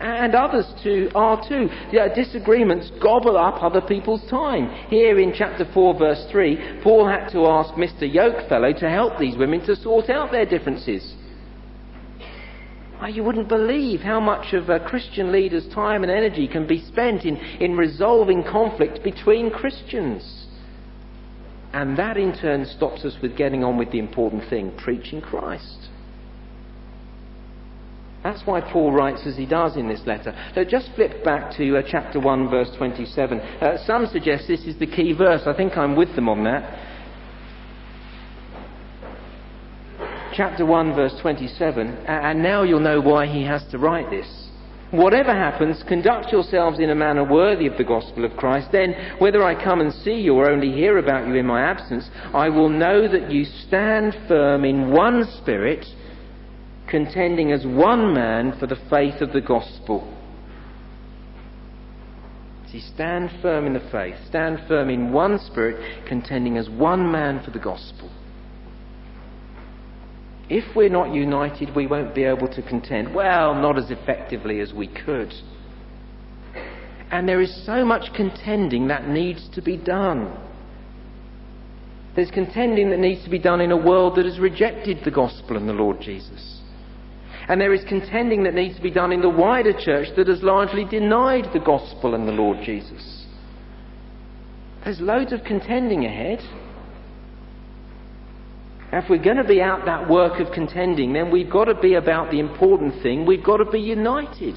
And 0.00 0.34
others 0.34 0.66
too 0.82 1.10
are 1.14 1.42
too. 1.48 1.68
disagreements 2.14 2.90
gobble 3.02 3.36
up 3.36 3.62
other 3.62 3.80
people's 3.80 4.24
time. 4.30 4.70
Here 4.88 5.18
in 5.18 5.32
chapter 5.34 5.66
4, 5.74 5.98
verse 5.98 6.24
3, 6.30 6.80
Paul 6.82 7.08
had 7.08 7.28
to 7.30 7.46
ask 7.46 7.74
Mr. 7.74 8.02
Yokefellow 8.02 8.78
to 8.78 8.88
help 8.88 9.18
these 9.18 9.36
women 9.36 9.64
to 9.66 9.74
sort 9.74 10.08
out 10.08 10.30
their 10.30 10.46
differences. 10.46 11.14
you 13.08 13.24
wouldn't 13.24 13.48
believe 13.48 14.00
how 14.00 14.20
much 14.20 14.52
of 14.52 14.68
a 14.68 14.78
Christian 14.78 15.32
leader's 15.32 15.66
time 15.74 16.04
and 16.04 16.12
energy 16.12 16.46
can 16.46 16.66
be 16.66 16.84
spent 16.84 17.24
in, 17.24 17.36
in 17.36 17.76
resolving 17.76 18.44
conflict 18.44 19.02
between 19.02 19.50
Christians. 19.50 20.46
And 21.72 21.98
that 21.98 22.16
in 22.16 22.36
turn 22.38 22.66
stops 22.66 23.04
us 23.04 23.16
with 23.20 23.36
getting 23.36 23.64
on 23.64 23.76
with 23.76 23.90
the 23.90 23.98
important 23.98 24.48
thing 24.48 24.76
preaching 24.76 25.20
Christ. 25.20 25.88
That's 28.22 28.42
why 28.44 28.60
Paul 28.60 28.92
writes 28.92 29.22
as 29.26 29.36
he 29.36 29.46
does 29.46 29.76
in 29.76 29.88
this 29.88 30.00
letter. 30.04 30.34
So 30.54 30.64
just 30.64 30.90
flip 30.96 31.24
back 31.24 31.56
to 31.56 31.78
uh, 31.78 31.82
chapter 31.88 32.18
1, 32.18 32.50
verse 32.50 32.68
27. 32.76 33.38
Uh, 33.38 33.78
some 33.86 34.06
suggest 34.06 34.48
this 34.48 34.62
is 34.62 34.78
the 34.78 34.86
key 34.86 35.12
verse. 35.12 35.42
I 35.46 35.54
think 35.54 35.76
I'm 35.76 35.94
with 35.94 36.14
them 36.16 36.28
on 36.28 36.42
that. 36.44 36.96
Chapter 40.34 40.66
1, 40.66 40.94
verse 40.94 41.14
27. 41.22 41.88
And 42.06 42.42
now 42.42 42.64
you'll 42.64 42.80
know 42.80 43.00
why 43.00 43.26
he 43.26 43.44
has 43.44 43.64
to 43.70 43.78
write 43.78 44.10
this. 44.10 44.48
Whatever 44.90 45.34
happens, 45.34 45.82
conduct 45.86 46.32
yourselves 46.32 46.78
in 46.80 46.90
a 46.90 46.94
manner 46.94 47.22
worthy 47.22 47.66
of 47.66 47.76
the 47.76 47.84
gospel 47.84 48.24
of 48.24 48.36
Christ. 48.36 48.68
Then, 48.72 48.94
whether 49.18 49.44
I 49.44 49.62
come 49.62 49.80
and 49.80 49.92
see 49.92 50.14
you 50.14 50.34
or 50.34 50.50
only 50.50 50.72
hear 50.72 50.96
about 50.96 51.28
you 51.28 51.34
in 51.34 51.46
my 51.46 51.60
absence, 51.60 52.08
I 52.32 52.48
will 52.48 52.70
know 52.70 53.06
that 53.06 53.30
you 53.30 53.44
stand 53.44 54.16
firm 54.26 54.64
in 54.64 54.90
one 54.90 55.24
spirit 55.42 55.84
contending 56.88 57.52
as 57.52 57.66
one 57.66 58.12
man 58.14 58.58
for 58.58 58.66
the 58.66 58.78
faith 58.90 59.20
of 59.20 59.32
the 59.32 59.40
gospel. 59.40 60.14
See, 62.70 62.80
stand 62.80 63.30
firm 63.40 63.66
in 63.66 63.72
the 63.72 63.88
faith, 63.90 64.16
stand 64.28 64.60
firm 64.68 64.90
in 64.90 65.12
one 65.12 65.38
spirit, 65.38 66.06
contending 66.06 66.58
as 66.58 66.68
one 66.68 67.10
man 67.10 67.42
for 67.42 67.50
the 67.50 67.58
gospel. 67.58 68.10
If 70.50 70.76
we're 70.76 70.88
not 70.88 71.14
united, 71.14 71.74
we 71.74 71.86
won't 71.86 72.14
be 72.14 72.24
able 72.24 72.48
to 72.48 72.62
contend. 72.62 73.14
Well, 73.14 73.54
not 73.54 73.78
as 73.78 73.90
effectively 73.90 74.60
as 74.60 74.72
we 74.72 74.86
could. 74.86 75.32
And 77.10 77.28
there 77.28 77.40
is 77.40 77.64
so 77.64 77.84
much 77.84 78.12
contending 78.14 78.88
that 78.88 79.08
needs 79.08 79.48
to 79.54 79.62
be 79.62 79.76
done. 79.76 80.36
There's 82.16 82.30
contending 82.30 82.90
that 82.90 82.98
needs 82.98 83.24
to 83.24 83.30
be 83.30 83.38
done 83.38 83.60
in 83.60 83.70
a 83.70 83.76
world 83.76 84.16
that 84.16 84.24
has 84.24 84.38
rejected 84.38 85.04
the 85.04 85.10
gospel 85.10 85.56
and 85.56 85.68
the 85.68 85.72
Lord 85.72 86.00
Jesus. 86.00 86.60
And 87.48 87.60
there 87.60 87.72
is 87.72 87.82
contending 87.88 88.44
that 88.44 88.54
needs 88.54 88.76
to 88.76 88.82
be 88.82 88.90
done 88.90 89.10
in 89.10 89.22
the 89.22 89.28
wider 89.28 89.72
church 89.72 90.08
that 90.16 90.28
has 90.28 90.42
largely 90.42 90.84
denied 90.84 91.46
the 91.54 91.60
gospel 91.60 92.14
and 92.14 92.28
the 92.28 92.32
Lord 92.32 92.58
Jesus. 92.62 93.26
There's 94.84 95.00
loads 95.00 95.32
of 95.32 95.44
contending 95.44 96.04
ahead. 96.04 96.40
If 98.92 99.08
we're 99.08 99.22
going 99.22 99.36
to 99.36 99.44
be 99.44 99.60
out 99.62 99.86
that 99.86 100.08
work 100.08 100.40
of 100.40 100.52
contending, 100.52 101.12
then 101.12 101.30
we've 101.30 101.50
got 101.50 101.64
to 101.66 101.74
be 101.74 101.94
about 101.94 102.30
the 102.30 102.38
important 102.38 103.02
thing. 103.02 103.26
We've 103.26 103.44
got 103.44 103.58
to 103.58 103.70
be 103.70 103.80
united. 103.80 104.56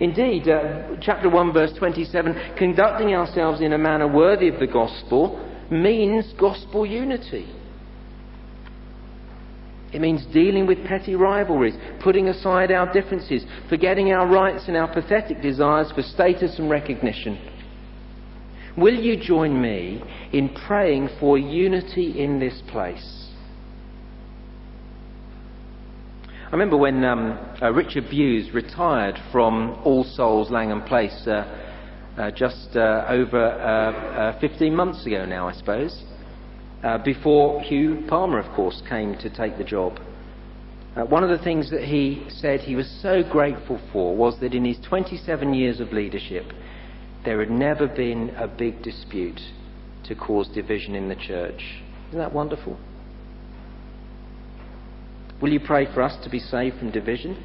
Indeed, 0.00 0.48
uh, 0.48 0.96
chapter 1.00 1.30
1, 1.30 1.52
verse 1.52 1.72
27, 1.78 2.56
conducting 2.58 3.14
ourselves 3.14 3.60
in 3.60 3.72
a 3.72 3.78
manner 3.78 4.08
worthy 4.08 4.48
of 4.48 4.58
the 4.58 4.66
gospel 4.66 5.38
means 5.70 6.32
gospel 6.38 6.84
unity. 6.84 7.46
It 9.94 10.00
means 10.00 10.26
dealing 10.32 10.66
with 10.66 10.84
petty 10.84 11.14
rivalries, 11.14 11.76
putting 12.02 12.28
aside 12.28 12.72
our 12.72 12.92
differences, 12.92 13.44
forgetting 13.68 14.12
our 14.12 14.26
rights 14.26 14.64
and 14.66 14.76
our 14.76 14.92
pathetic 14.92 15.40
desires 15.40 15.92
for 15.92 16.02
status 16.02 16.58
and 16.58 16.68
recognition. 16.68 17.38
Will 18.76 18.96
you 18.96 19.16
join 19.16 19.62
me 19.62 20.02
in 20.32 20.48
praying 20.48 21.10
for 21.20 21.38
unity 21.38 22.20
in 22.20 22.40
this 22.40 22.60
place? 22.72 23.28
I 26.48 26.50
remember 26.50 26.76
when 26.76 27.04
um, 27.04 27.38
uh, 27.62 27.72
Richard 27.72 28.10
Bewes 28.10 28.52
retired 28.52 29.16
from 29.30 29.80
All 29.84 30.02
Souls 30.02 30.50
Langham 30.50 30.82
Place 30.82 31.24
uh, 31.28 31.44
uh, 32.18 32.30
just 32.32 32.76
uh, 32.76 33.06
over 33.08 33.38
uh, 33.38 34.32
uh, 34.36 34.40
15 34.40 34.74
months 34.74 35.06
ago 35.06 35.24
now, 35.24 35.46
I 35.46 35.52
suppose 35.52 36.02
uh, 36.84 36.98
before 36.98 37.62
Hugh 37.62 38.04
Palmer, 38.08 38.38
of 38.38 38.54
course, 38.54 38.82
came 38.88 39.16
to 39.18 39.30
take 39.30 39.56
the 39.56 39.64
job. 39.64 39.98
Uh, 40.94 41.04
one 41.04 41.24
of 41.24 41.30
the 41.30 41.42
things 41.42 41.70
that 41.70 41.82
he 41.82 42.26
said 42.28 42.60
he 42.60 42.76
was 42.76 42.88
so 43.02 43.22
grateful 43.22 43.80
for 43.90 44.14
was 44.14 44.38
that 44.40 44.54
in 44.54 44.64
his 44.66 44.78
27 44.86 45.54
years 45.54 45.80
of 45.80 45.92
leadership, 45.92 46.44
there 47.24 47.40
had 47.40 47.50
never 47.50 47.88
been 47.88 48.30
a 48.36 48.46
big 48.46 48.82
dispute 48.82 49.40
to 50.04 50.14
cause 50.14 50.46
division 50.48 50.94
in 50.94 51.08
the 51.08 51.16
church. 51.16 51.82
Isn't 52.08 52.18
that 52.18 52.34
wonderful? 52.34 52.78
Will 55.40 55.52
you 55.52 55.60
pray 55.60 55.92
for 55.92 56.02
us 56.02 56.22
to 56.22 56.30
be 56.30 56.38
saved 56.38 56.78
from 56.78 56.90
division? 56.90 57.42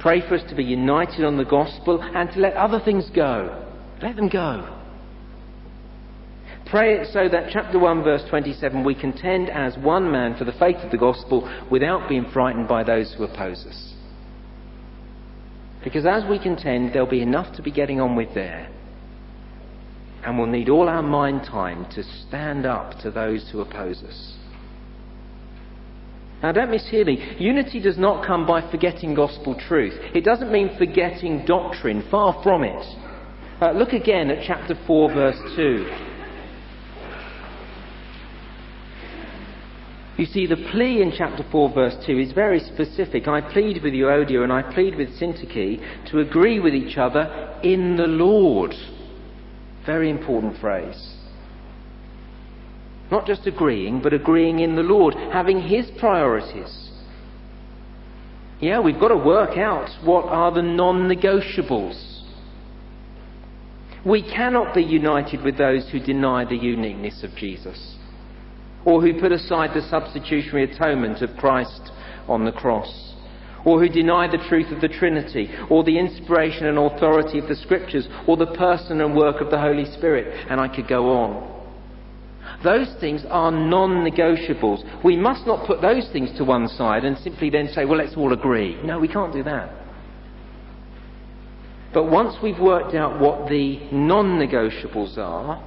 Pray 0.00 0.20
for 0.28 0.34
us 0.34 0.42
to 0.48 0.56
be 0.56 0.64
united 0.64 1.24
on 1.24 1.36
the 1.36 1.44
gospel 1.44 2.02
and 2.02 2.30
to 2.32 2.40
let 2.40 2.54
other 2.54 2.80
things 2.80 3.08
go. 3.14 3.64
Let 4.02 4.16
them 4.16 4.28
go. 4.28 4.81
Pray 6.72 6.94
it 6.94 7.08
so 7.12 7.28
that 7.28 7.50
chapter 7.52 7.78
1, 7.78 8.02
verse 8.02 8.22
27, 8.30 8.82
we 8.82 8.94
contend 8.94 9.50
as 9.50 9.76
one 9.76 10.10
man 10.10 10.34
for 10.38 10.46
the 10.46 10.52
faith 10.52 10.76
of 10.76 10.90
the 10.90 10.96
gospel 10.96 11.46
without 11.70 12.08
being 12.08 12.24
frightened 12.32 12.66
by 12.66 12.82
those 12.82 13.12
who 13.12 13.24
oppose 13.24 13.66
us. 13.66 13.92
Because 15.84 16.06
as 16.06 16.24
we 16.30 16.38
contend, 16.38 16.94
there'll 16.94 17.06
be 17.06 17.20
enough 17.20 17.54
to 17.56 17.62
be 17.62 17.70
getting 17.70 18.00
on 18.00 18.16
with 18.16 18.32
there. 18.32 18.70
And 20.24 20.38
we'll 20.38 20.46
need 20.46 20.70
all 20.70 20.88
our 20.88 21.02
mind 21.02 21.42
time 21.44 21.84
to 21.90 22.02
stand 22.02 22.64
up 22.64 22.98
to 23.00 23.10
those 23.10 23.50
who 23.50 23.60
oppose 23.60 24.02
us. 24.02 24.38
Now, 26.42 26.52
don't 26.52 26.70
mishear 26.70 27.04
me. 27.04 27.36
Unity 27.38 27.82
does 27.82 27.98
not 27.98 28.26
come 28.26 28.46
by 28.46 28.70
forgetting 28.70 29.14
gospel 29.14 29.60
truth. 29.68 29.92
It 30.14 30.24
doesn't 30.24 30.50
mean 30.50 30.74
forgetting 30.78 31.44
doctrine. 31.44 32.08
Far 32.10 32.42
from 32.42 32.64
it. 32.64 32.82
Uh, 33.60 33.72
look 33.72 33.92
again 33.92 34.30
at 34.30 34.46
chapter 34.46 34.74
4, 34.86 35.12
verse 35.12 35.38
2. 35.54 36.11
You 40.18 40.26
see, 40.26 40.46
the 40.46 40.68
plea 40.70 41.00
in 41.00 41.12
chapter 41.16 41.44
4, 41.50 41.72
verse 41.72 41.96
2 42.06 42.18
is 42.18 42.32
very 42.32 42.60
specific. 42.60 43.26
I 43.28 43.40
plead 43.40 43.82
with 43.82 43.94
Euodia 43.94 44.42
and 44.44 44.52
I 44.52 44.62
plead 44.62 44.96
with 44.96 45.08
Syntyche 45.18 46.10
to 46.10 46.20
agree 46.20 46.60
with 46.60 46.74
each 46.74 46.98
other 46.98 47.58
in 47.62 47.96
the 47.96 48.06
Lord. 48.06 48.74
Very 49.86 50.10
important 50.10 50.58
phrase. 50.58 51.14
Not 53.10 53.26
just 53.26 53.46
agreeing, 53.46 54.02
but 54.02 54.12
agreeing 54.12 54.60
in 54.60 54.76
the 54.76 54.82
Lord, 54.82 55.14
having 55.14 55.62
His 55.62 55.90
priorities. 55.98 56.90
Yeah, 58.60 58.80
we've 58.80 59.00
got 59.00 59.08
to 59.08 59.16
work 59.16 59.58
out 59.58 59.90
what 60.04 60.26
are 60.26 60.52
the 60.52 60.62
non 60.62 61.08
negotiables. 61.08 62.22
We 64.04 64.22
cannot 64.22 64.74
be 64.74 64.82
united 64.82 65.42
with 65.42 65.58
those 65.58 65.88
who 65.90 66.00
deny 66.00 66.44
the 66.44 66.56
uniqueness 66.56 67.22
of 67.22 67.34
Jesus, 67.34 67.96
or 68.84 69.00
who 69.00 69.20
put 69.20 69.32
aside 69.32 69.70
the 69.74 69.88
substitutionary 69.88 70.70
atonement 70.70 71.22
of 71.22 71.36
Christ 71.36 71.90
on 72.28 72.44
the 72.44 72.52
cross, 72.52 73.14
or 73.64 73.80
who 73.80 73.88
deny 73.88 74.28
the 74.30 74.44
truth 74.48 74.72
of 74.72 74.80
the 74.80 74.88
Trinity, 74.88 75.48
or 75.70 75.84
the 75.84 75.98
inspiration 75.98 76.66
and 76.66 76.78
authority 76.78 77.38
of 77.38 77.48
the 77.48 77.56
Scriptures, 77.56 78.08
or 78.26 78.36
the 78.36 78.54
person 78.54 79.00
and 79.00 79.16
work 79.16 79.40
of 79.40 79.50
the 79.50 79.60
Holy 79.60 79.84
Spirit, 79.92 80.46
and 80.50 80.60
I 80.60 80.68
could 80.68 80.88
go 80.88 81.10
on. 81.10 81.52
Those 82.64 82.94
things 83.00 83.24
are 83.28 83.50
non 83.50 84.08
negotiables. 84.08 85.04
We 85.04 85.16
must 85.16 85.46
not 85.46 85.66
put 85.66 85.80
those 85.80 86.08
things 86.12 86.36
to 86.38 86.44
one 86.44 86.68
side 86.68 87.04
and 87.04 87.16
simply 87.18 87.50
then 87.50 87.68
say, 87.68 87.84
well, 87.84 87.98
let's 87.98 88.16
all 88.16 88.32
agree. 88.32 88.80
No, 88.84 88.98
we 88.98 89.08
can't 89.08 89.32
do 89.32 89.42
that. 89.44 89.72
But 91.92 92.10
once 92.10 92.36
we've 92.42 92.58
worked 92.58 92.94
out 92.94 93.20
what 93.20 93.48
the 93.48 93.78
non 93.92 94.38
negotiables 94.38 95.18
are, 95.18 95.62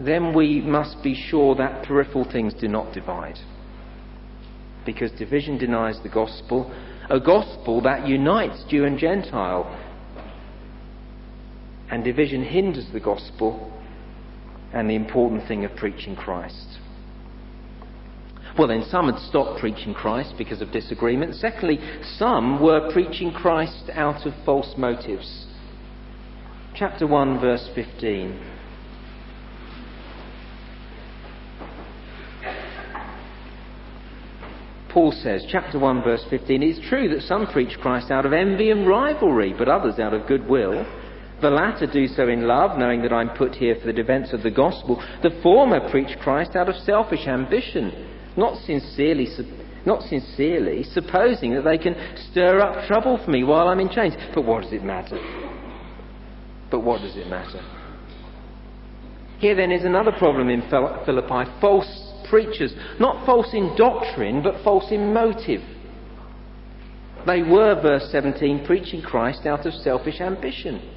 then 0.00 0.34
we 0.34 0.60
must 0.60 1.02
be 1.02 1.14
sure 1.14 1.54
that 1.54 1.84
peripheral 1.84 2.24
things 2.30 2.52
do 2.54 2.68
not 2.68 2.92
divide. 2.92 3.38
Because 4.84 5.12
division 5.12 5.56
denies 5.56 6.00
the 6.02 6.08
gospel, 6.08 6.72
a 7.08 7.20
gospel 7.20 7.80
that 7.82 8.06
unites 8.06 8.64
Jew 8.68 8.84
and 8.84 8.98
Gentile. 8.98 9.80
And 11.90 12.02
division 12.02 12.42
hinders 12.42 12.86
the 12.92 13.00
gospel 13.00 13.70
and 14.72 14.90
the 14.90 14.94
important 14.94 15.46
thing 15.46 15.64
of 15.64 15.76
preaching 15.76 16.16
Christ. 16.16 16.78
Well, 18.58 18.68
then, 18.68 18.84
some 18.88 19.10
had 19.10 19.20
stopped 19.20 19.58
preaching 19.58 19.94
Christ 19.94 20.34
because 20.38 20.60
of 20.60 20.70
disagreement. 20.70 21.34
Secondly, 21.34 21.78
some 22.16 22.62
were 22.62 22.92
preaching 22.92 23.32
Christ 23.32 23.90
out 23.92 24.26
of 24.26 24.32
false 24.44 24.74
motives. 24.76 25.46
Chapter 26.76 27.06
1, 27.06 27.40
verse 27.40 27.68
15. 27.74 28.53
Paul 34.94 35.10
says, 35.10 35.44
chapter 35.50 35.76
1, 35.76 36.04
verse 36.04 36.24
15, 36.30 36.62
it's 36.62 36.88
true 36.88 37.08
that 37.08 37.22
some 37.22 37.48
preach 37.48 37.76
Christ 37.80 38.12
out 38.12 38.24
of 38.24 38.32
envy 38.32 38.70
and 38.70 38.86
rivalry, 38.86 39.52
but 39.52 39.68
others 39.68 39.98
out 39.98 40.14
of 40.14 40.28
goodwill. 40.28 40.86
The 41.42 41.50
latter 41.50 41.88
do 41.88 42.06
so 42.06 42.28
in 42.28 42.46
love, 42.46 42.78
knowing 42.78 43.02
that 43.02 43.12
I'm 43.12 43.30
put 43.30 43.56
here 43.56 43.74
for 43.74 43.86
the 43.86 43.92
defense 43.92 44.32
of 44.32 44.44
the 44.44 44.52
gospel. 44.52 45.02
The 45.24 45.36
former 45.42 45.90
preach 45.90 46.16
Christ 46.20 46.54
out 46.54 46.68
of 46.68 46.76
selfish 46.76 47.26
ambition, 47.26 48.08
not 48.36 48.62
sincerely, 48.62 49.26
not 49.84 50.02
sincerely, 50.02 50.84
supposing 50.84 51.54
that 51.54 51.64
they 51.64 51.76
can 51.76 51.96
stir 52.30 52.60
up 52.60 52.86
trouble 52.86 53.20
for 53.24 53.32
me 53.32 53.42
while 53.42 53.66
I'm 53.66 53.80
in 53.80 53.90
chains. 53.90 54.14
But 54.32 54.44
what 54.44 54.62
does 54.62 54.72
it 54.72 54.84
matter? 54.84 55.18
But 56.70 56.84
what 56.84 57.00
does 57.00 57.16
it 57.16 57.26
matter? 57.26 57.60
Here 59.38 59.56
then 59.56 59.72
is 59.72 59.84
another 59.84 60.12
problem 60.12 60.48
in 60.50 60.62
Philippi 60.70 61.50
false 61.60 62.03
preachers. 62.28 62.74
Not 62.98 63.24
false 63.26 63.52
in 63.52 63.76
doctrine, 63.76 64.42
but 64.42 64.62
false 64.62 64.90
in 64.90 65.12
motive. 65.12 65.62
They 67.26 67.42
were, 67.42 67.80
verse 67.80 68.10
17, 68.10 68.66
preaching 68.66 69.02
Christ 69.02 69.46
out 69.46 69.66
of 69.66 69.72
selfish 69.74 70.20
ambition. 70.20 70.90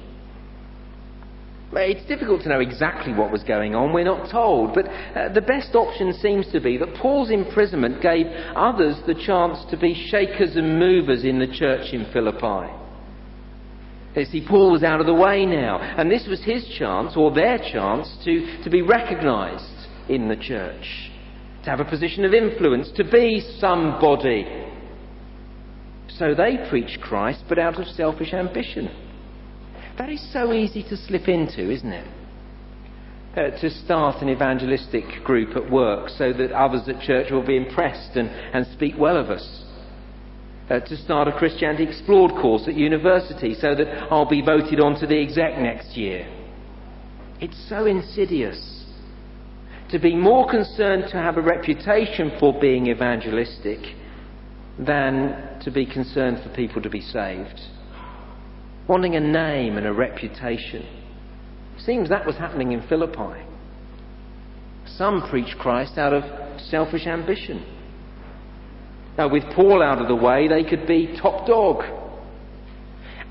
It's 1.72 2.06
difficult 2.06 2.42
to 2.42 2.48
know 2.48 2.60
exactly 2.60 3.12
what 3.12 3.30
was 3.30 3.42
going 3.42 3.74
on, 3.74 3.92
we're 3.92 4.04
not 4.04 4.30
told, 4.30 4.74
but 4.74 4.86
uh, 4.86 5.32
the 5.34 5.42
best 5.42 5.74
option 5.74 6.14
seems 6.14 6.50
to 6.52 6.60
be 6.60 6.78
that 6.78 6.94
Paul's 6.94 7.30
imprisonment 7.30 8.00
gave 8.00 8.26
others 8.56 8.96
the 9.06 9.14
chance 9.14 9.58
to 9.70 9.76
be 9.76 9.94
shakers 10.10 10.56
and 10.56 10.78
movers 10.78 11.24
in 11.24 11.38
the 11.38 11.46
church 11.46 11.92
in 11.92 12.10
Philippi. 12.10 12.72
You 14.16 14.24
see, 14.24 14.46
Paul 14.48 14.72
was 14.72 14.82
out 14.82 15.00
of 15.00 15.06
the 15.06 15.14
way 15.14 15.44
now, 15.44 15.78
and 15.78 16.10
this 16.10 16.26
was 16.26 16.42
his 16.42 16.66
chance, 16.78 17.14
or 17.16 17.32
their 17.32 17.58
chance, 17.58 18.16
to, 18.24 18.62
to 18.64 18.70
be 18.70 18.80
recognised 18.80 19.86
in 20.08 20.28
the 20.28 20.36
church, 20.36 21.07
to 21.64 21.70
have 21.70 21.80
a 21.80 21.84
position 21.84 22.24
of 22.24 22.32
influence, 22.32 22.90
to 22.96 23.04
be 23.04 23.40
somebody. 23.58 24.46
So 26.08 26.34
they 26.34 26.66
preach 26.68 26.98
Christ, 27.00 27.44
but 27.48 27.58
out 27.58 27.80
of 27.80 27.86
selfish 27.88 28.32
ambition. 28.32 28.90
That 29.98 30.10
is 30.10 30.32
so 30.32 30.52
easy 30.52 30.82
to 30.84 30.96
slip 30.96 31.28
into, 31.28 31.70
isn't 31.70 31.92
it? 31.92 32.06
Uh, 33.36 33.50
to 33.60 33.70
start 33.70 34.22
an 34.22 34.28
evangelistic 34.28 35.04
group 35.22 35.56
at 35.56 35.70
work 35.70 36.08
so 36.08 36.32
that 36.32 36.50
others 36.52 36.88
at 36.88 37.00
church 37.00 37.30
will 37.30 37.46
be 37.46 37.56
impressed 37.56 38.16
and, 38.16 38.28
and 38.28 38.66
speak 38.72 38.94
well 38.98 39.16
of 39.16 39.30
us. 39.30 39.64
Uh, 40.70 40.80
to 40.80 40.96
start 40.96 41.28
a 41.28 41.32
Christianity 41.32 41.84
Explored 41.84 42.32
course 42.32 42.64
at 42.66 42.74
university 42.74 43.54
so 43.54 43.74
that 43.74 43.88
I'll 44.10 44.28
be 44.28 44.42
voted 44.42 44.80
onto 44.80 45.06
the 45.06 45.20
exec 45.20 45.58
next 45.58 45.96
year. 45.96 46.26
It's 47.40 47.68
so 47.68 47.86
insidious. 47.86 48.77
To 49.90 49.98
be 49.98 50.14
more 50.14 50.48
concerned 50.48 51.04
to 51.10 51.16
have 51.16 51.36
a 51.36 51.42
reputation 51.42 52.32
for 52.38 52.58
being 52.60 52.88
evangelistic 52.88 53.80
than 54.78 55.60
to 55.64 55.70
be 55.70 55.86
concerned 55.86 56.40
for 56.42 56.50
people 56.50 56.82
to 56.82 56.90
be 56.90 57.00
saved 57.00 57.60
wanting 58.88 59.14
a 59.14 59.20
name 59.20 59.76
and 59.76 59.86
a 59.86 59.92
reputation. 59.92 60.84
Seems 61.76 62.08
that 62.08 62.26
was 62.26 62.36
happening 62.36 62.72
in 62.72 62.82
Philippi. 62.88 63.44
Some 64.86 65.28
preached 65.28 65.58
Christ 65.58 65.98
out 65.98 66.14
of 66.14 66.24
selfish 66.62 67.06
ambition. 67.06 67.64
Now, 69.16 69.28
with 69.28 69.44
Paul 69.54 69.82
out 69.82 70.00
of 70.00 70.08
the 70.08 70.16
way, 70.16 70.48
they 70.48 70.64
could 70.64 70.86
be 70.86 71.18
top 71.20 71.46
dog. 71.46 71.84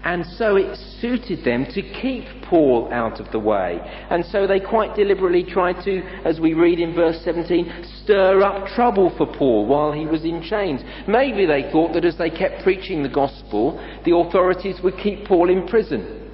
And 0.03 0.25
so 0.25 0.55
it 0.55 0.77
suited 1.01 1.43
them 1.43 1.65
to 1.65 1.81
keep 1.81 2.25
Paul 2.49 2.89
out 2.91 3.19
of 3.19 3.31
the 3.31 3.39
way. 3.39 3.79
And 4.09 4.25
so 4.25 4.47
they 4.47 4.59
quite 4.59 4.95
deliberately 4.95 5.43
tried 5.43 5.83
to, 5.83 6.01
as 6.25 6.39
we 6.39 6.53
read 6.53 6.79
in 6.79 6.93
verse 6.93 7.19
17, 7.23 7.85
stir 8.03 8.41
up 8.41 8.67
trouble 8.69 9.13
for 9.17 9.25
Paul 9.25 9.65
while 9.65 9.91
he 9.91 10.05
was 10.05 10.23
in 10.23 10.41
chains. 10.41 10.81
Maybe 11.07 11.45
they 11.45 11.69
thought 11.71 11.93
that 11.93 12.05
as 12.05 12.17
they 12.17 12.29
kept 12.29 12.63
preaching 12.63 13.03
the 13.03 13.09
gospel, 13.09 13.77
the 14.05 14.15
authorities 14.15 14.79
would 14.83 14.97
keep 14.97 15.25
Paul 15.25 15.49
in 15.49 15.67
prison 15.67 16.29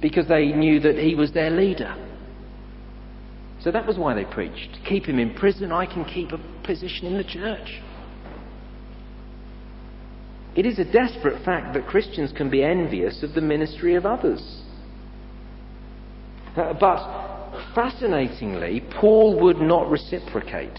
because 0.00 0.28
they 0.28 0.46
knew 0.52 0.80
that 0.80 0.96
he 0.96 1.14
was 1.14 1.32
their 1.32 1.50
leader. 1.50 1.96
So 3.60 3.72
that 3.72 3.86
was 3.86 3.98
why 3.98 4.14
they 4.14 4.24
preached. 4.24 4.78
Keep 4.88 5.06
him 5.06 5.18
in 5.18 5.34
prison, 5.34 5.72
I 5.72 5.86
can 5.86 6.04
keep 6.04 6.30
a 6.32 6.38
position 6.64 7.06
in 7.06 7.16
the 7.16 7.24
church. 7.24 7.82
It 10.54 10.66
is 10.66 10.78
a 10.78 10.84
desperate 10.84 11.44
fact 11.44 11.74
that 11.74 11.86
Christians 11.86 12.32
can 12.36 12.50
be 12.50 12.62
envious 12.62 13.22
of 13.22 13.34
the 13.34 13.40
ministry 13.40 13.94
of 13.94 14.06
others. 14.06 14.62
Uh, 16.56 16.72
but 16.74 17.74
fascinatingly, 17.74 18.82
Paul 19.00 19.40
would 19.40 19.58
not 19.58 19.90
reciprocate. 19.90 20.78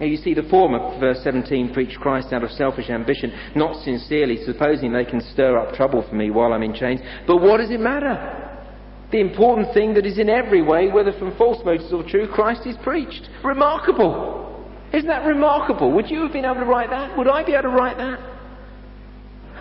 You 0.00 0.16
see, 0.16 0.34
the 0.34 0.42
former, 0.44 0.98
verse 0.98 1.20
17, 1.22 1.72
preach 1.72 1.96
Christ 2.00 2.32
out 2.32 2.42
of 2.42 2.50
selfish 2.50 2.90
ambition, 2.90 3.32
not 3.54 3.76
sincerely, 3.84 4.42
supposing 4.44 4.92
they 4.92 5.04
can 5.04 5.20
stir 5.20 5.56
up 5.58 5.74
trouble 5.74 6.04
for 6.08 6.14
me 6.14 6.30
while 6.30 6.52
I'm 6.52 6.62
in 6.62 6.74
chains. 6.74 7.00
But 7.26 7.40
what 7.40 7.58
does 7.58 7.70
it 7.70 7.78
matter? 7.78 8.48
The 9.12 9.20
important 9.20 9.72
thing 9.74 9.94
that 9.94 10.06
is 10.06 10.18
in 10.18 10.28
every 10.28 10.62
way, 10.62 10.88
whether 10.88 11.12
from 11.12 11.36
false 11.36 11.62
motives 11.64 11.92
or 11.92 12.02
true, 12.02 12.26
Christ 12.26 12.66
is 12.66 12.76
preached. 12.82 13.28
Remarkable! 13.44 14.42
Isn't 14.92 15.08
that 15.08 15.26
remarkable? 15.26 15.92
Would 15.92 16.10
you 16.10 16.22
have 16.22 16.32
been 16.32 16.44
able 16.44 16.56
to 16.56 16.64
write 16.64 16.90
that? 16.90 17.16
Would 17.16 17.28
I 17.28 17.44
be 17.44 17.52
able 17.52 17.62
to 17.62 17.68
write 17.68 17.96
that? 17.98 18.18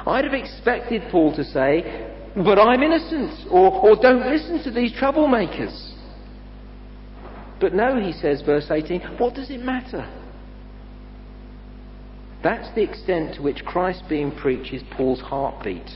I'd 0.08 0.24
have 0.26 0.34
expected 0.34 1.04
Paul 1.12 1.36
to 1.36 1.44
say, 1.44 2.18
but 2.36 2.60
I'm 2.60 2.82
innocent, 2.82 3.48
or, 3.52 3.72
or 3.72 3.96
don't 3.96 4.28
listen 4.28 4.64
to 4.64 4.72
these 4.72 4.94
troublemakers. 4.94 5.94
But 7.60 7.74
no, 7.74 8.00
he 8.00 8.12
says, 8.14 8.42
verse 8.42 8.72
18, 8.72 9.18
what 9.18 9.36
does 9.36 9.50
it 9.50 9.62
matter? 9.62 10.10
That's 12.44 12.74
the 12.74 12.82
extent 12.82 13.36
to 13.36 13.42
which 13.42 13.64
Christ 13.66 14.04
being 14.10 14.32
preached 14.32 14.74
is 14.74 14.82
Paul's 14.92 15.20
heartbeat. 15.20 15.90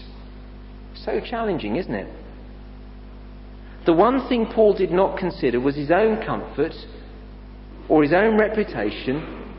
So 0.93 1.19
challenging, 1.19 1.75
isn't 1.77 1.93
it? 1.93 2.07
the 3.85 3.93
one 3.93 4.27
thing 4.27 4.47
Paul 4.47 4.73
did 4.73 4.91
not 4.91 5.17
consider 5.17 5.59
was 5.59 5.75
his 5.75 5.91
own 5.91 6.23
comfort, 6.25 6.73
or 7.87 8.01
his 8.01 8.13
own 8.13 8.37
reputation, 8.37 9.53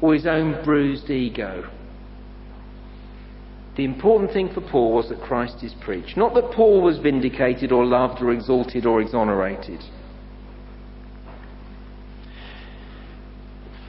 or 0.00 0.14
his 0.14 0.26
own 0.26 0.62
bruised 0.64 1.08
ego. 1.10 1.70
The 3.80 3.86
important 3.86 4.30
thing 4.30 4.52
for 4.52 4.60
Paul 4.60 4.92
was 4.92 5.08
that 5.08 5.22
Christ 5.22 5.64
is 5.64 5.72
preached, 5.80 6.14
not 6.14 6.34
that 6.34 6.50
Paul 6.52 6.82
was 6.82 6.98
vindicated 6.98 7.72
or 7.72 7.86
loved 7.86 8.20
or 8.20 8.30
exalted 8.30 8.84
or 8.84 9.00
exonerated. 9.00 9.82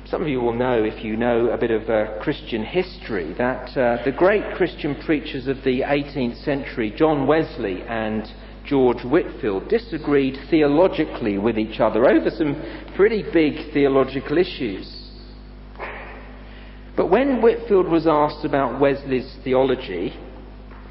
Some 0.05 0.21
of 0.21 0.29
you 0.29 0.39
will 0.39 0.53
know, 0.53 0.81
if 0.81 1.03
you 1.03 1.17
know 1.17 1.49
a 1.49 1.57
bit 1.57 1.71
of 1.71 1.89
uh, 1.89 2.21
Christian 2.21 2.63
history, 2.63 3.33
that 3.37 3.77
uh, 3.77 4.01
the 4.05 4.13
great 4.13 4.55
Christian 4.55 4.95
preachers 4.95 5.49
of 5.49 5.57
the 5.65 5.81
18th 5.81 6.41
century, 6.45 6.93
John 6.95 7.27
Wesley 7.27 7.81
and 7.81 8.23
George 8.65 9.03
Whitefield, 9.03 9.67
disagreed 9.67 10.37
theologically 10.49 11.37
with 11.37 11.57
each 11.57 11.81
other 11.81 12.09
over 12.09 12.29
some 12.29 12.55
pretty 12.95 13.23
big 13.33 13.73
theological 13.73 14.37
issues. 14.37 15.00
But 16.95 17.09
when 17.09 17.41
Whitefield 17.41 17.87
was 17.87 18.07
asked 18.07 18.45
about 18.45 18.79
Wesley's 18.79 19.37
theology, 19.43 20.13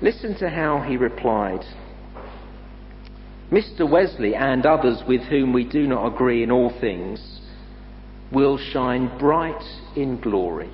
listen 0.01 0.37
to 0.39 0.49
how 0.49 0.81
he 0.81 0.97
replied. 0.97 1.65
Mr. 3.51 3.89
Wesley 3.89 4.35
and 4.35 4.65
others 4.65 5.03
with 5.07 5.23
whom 5.23 5.53
we 5.53 5.65
do 5.65 5.87
not 5.87 6.07
agree 6.07 6.43
in 6.43 6.51
all 6.51 6.73
things 6.81 7.41
will 8.33 8.57
shine 8.57 9.19
bright 9.19 9.63
in 9.97 10.21
glory. 10.21 10.71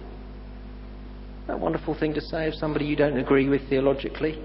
That 1.46 1.58
wonderful 1.58 1.94
thing 1.98 2.12
to 2.14 2.20
say 2.20 2.48
of 2.48 2.54
somebody 2.54 2.84
you 2.84 2.96
don't 2.96 3.16
agree 3.16 3.48
with 3.48 3.68
theologically. 3.68 4.38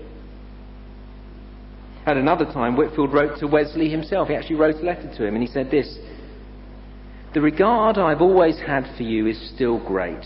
At 2.06 2.17
another 2.17 2.46
time, 2.46 2.78
Whitefield 2.78 3.13
wrote 3.13 3.39
to 3.39 3.48
Wesley 3.48 3.89
himself. 3.89 4.28
He 4.30 4.36
actually 4.36 4.56
wrote 4.56 4.76
a 4.76 4.86
letter 4.86 5.13
to 5.17 5.26
him, 5.26 5.36
and 5.36 5.44
he 5.44 5.52
said 5.52 5.70
this 5.70 6.00
The 7.34 7.41
regard 7.41 7.98
I've 7.98 8.22
always 8.22 8.60
had 8.60 8.86
for 8.98 9.04
you 9.04 9.28
is 9.28 9.52
still 9.54 9.78
great, 9.86 10.26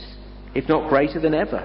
if 0.56 0.68
not 0.70 0.90
greater 0.90 1.20
than 1.20 1.34
ever. 1.34 1.60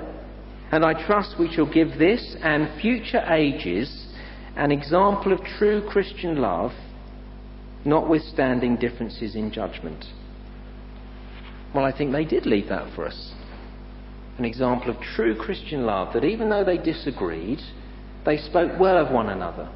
And 0.73 0.85
I 0.85 0.95
trust 1.07 1.39
we 1.39 1.53
shall 1.53 1.73
give 1.73 1.99
this 1.99 2.37
and 2.43 2.81
future 2.81 3.25
ages 3.33 4.07
an 4.57 4.71
example 4.73 5.33
of 5.33 5.41
true 5.59 5.89
Christian 5.89 6.37
love, 6.37 6.73
notwithstanding 7.85 8.77
differences 8.77 9.35
in 9.35 9.53
judgment. 9.53 10.05
Well, 11.75 11.85
I 11.85 11.97
think 11.97 12.13
they 12.13 12.25
did 12.25 12.47
leave 12.47 12.69
that 12.69 12.95
for 12.95 13.07
us. 13.07 13.33
An 14.39 14.45
example 14.45 14.91
of 14.91 15.01
true 15.01 15.37
Christian 15.37 15.87
love, 15.87 16.13
that 16.15 16.25
even 16.25 16.51
though 16.51 16.65
they 16.65 16.79
disagreed, 16.79 17.61
they 18.25 18.37
spoke 18.37 18.79
well 18.79 18.99
of 18.99 19.13
one 19.13 19.29
another. 19.29 19.71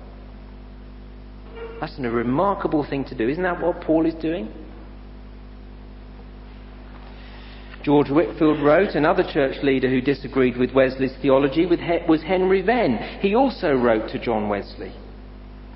That's 1.81 1.98
a 1.98 2.11
remarkable 2.11 2.85
thing 2.88 3.05
to 3.07 3.14
do. 3.14 3.29
Isn't 3.29 3.42
that 3.42 3.61
what 3.61 3.81
Paul 3.81 4.07
is 4.07 4.14
doing? 4.14 4.53
George 7.85 8.09
Whitefield 8.09 8.62
wrote, 8.62 8.94
another 8.94 9.23
church 9.23 9.62
leader 9.62 9.90
who 9.90 10.01
disagreed 10.01 10.57
with 10.57 10.73
Wesley's 10.73 11.14
theology 11.20 11.66
was 11.66 12.23
Henry 12.23 12.62
Venn. 12.62 12.97
He 13.20 13.35
also 13.35 13.75
wrote 13.75 14.09
to 14.09 14.18
John 14.18 14.49
Wesley. 14.49 14.94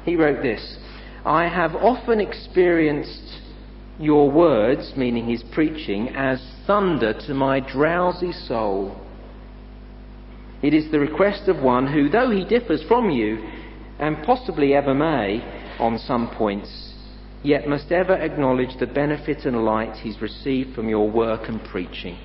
He 0.07 0.17
wrote 0.17 0.43
this 0.43 0.79
I 1.27 1.49
have 1.49 1.75
often 1.75 2.19
experienced 2.19 3.43
your 3.99 4.31
words, 4.31 4.95
meaning 4.97 5.29
his 5.29 5.43
preaching, 5.53 6.09
as 6.17 6.41
thunder 6.67 7.13
to 7.27 7.35
my 7.35 7.61
drowsy 7.61 8.33
soul. 8.33 8.99
It 10.63 10.73
is 10.73 10.91
the 10.91 11.01
request 11.01 11.47
of 11.47 11.63
one 11.63 11.89
who, 11.89 12.09
though 12.09 12.31
he 12.31 12.43
differs 12.43 12.83
from 12.89 13.11
you, 13.11 13.37
and 13.99 14.23
possibly 14.25 14.75
ever 14.75 14.95
may 14.95 15.45
on 15.79 15.99
some 15.99 16.31
points, 16.31 16.88
yet 17.43 17.69
must 17.69 17.93
ever 17.93 18.15
acknowledge 18.15 18.79
the 18.79 18.87
benefit 18.87 19.45
and 19.45 19.65
light 19.65 19.97
he's 19.97 20.21
received 20.21 20.75
from 20.75 20.89
your 20.89 21.11
work 21.11 21.49
and 21.49 21.63
preaching. 21.65 22.19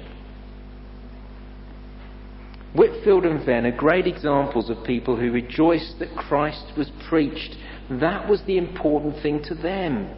Whitefield 2.73 3.25
and 3.25 3.45
Venn 3.45 3.67
are 3.67 3.77
great 3.77 4.07
examples 4.07 4.69
of 4.69 4.83
people 4.83 5.15
who 5.15 5.31
rejoiced 5.31 5.99
that 5.99 6.15
Christ 6.15 6.73
was 6.75 6.89
preached. 7.07 7.55
That 7.89 8.27
was 8.27 8.41
the 8.47 8.57
important 8.57 9.21
thing 9.21 9.43
to 9.43 9.53
them. 9.53 10.09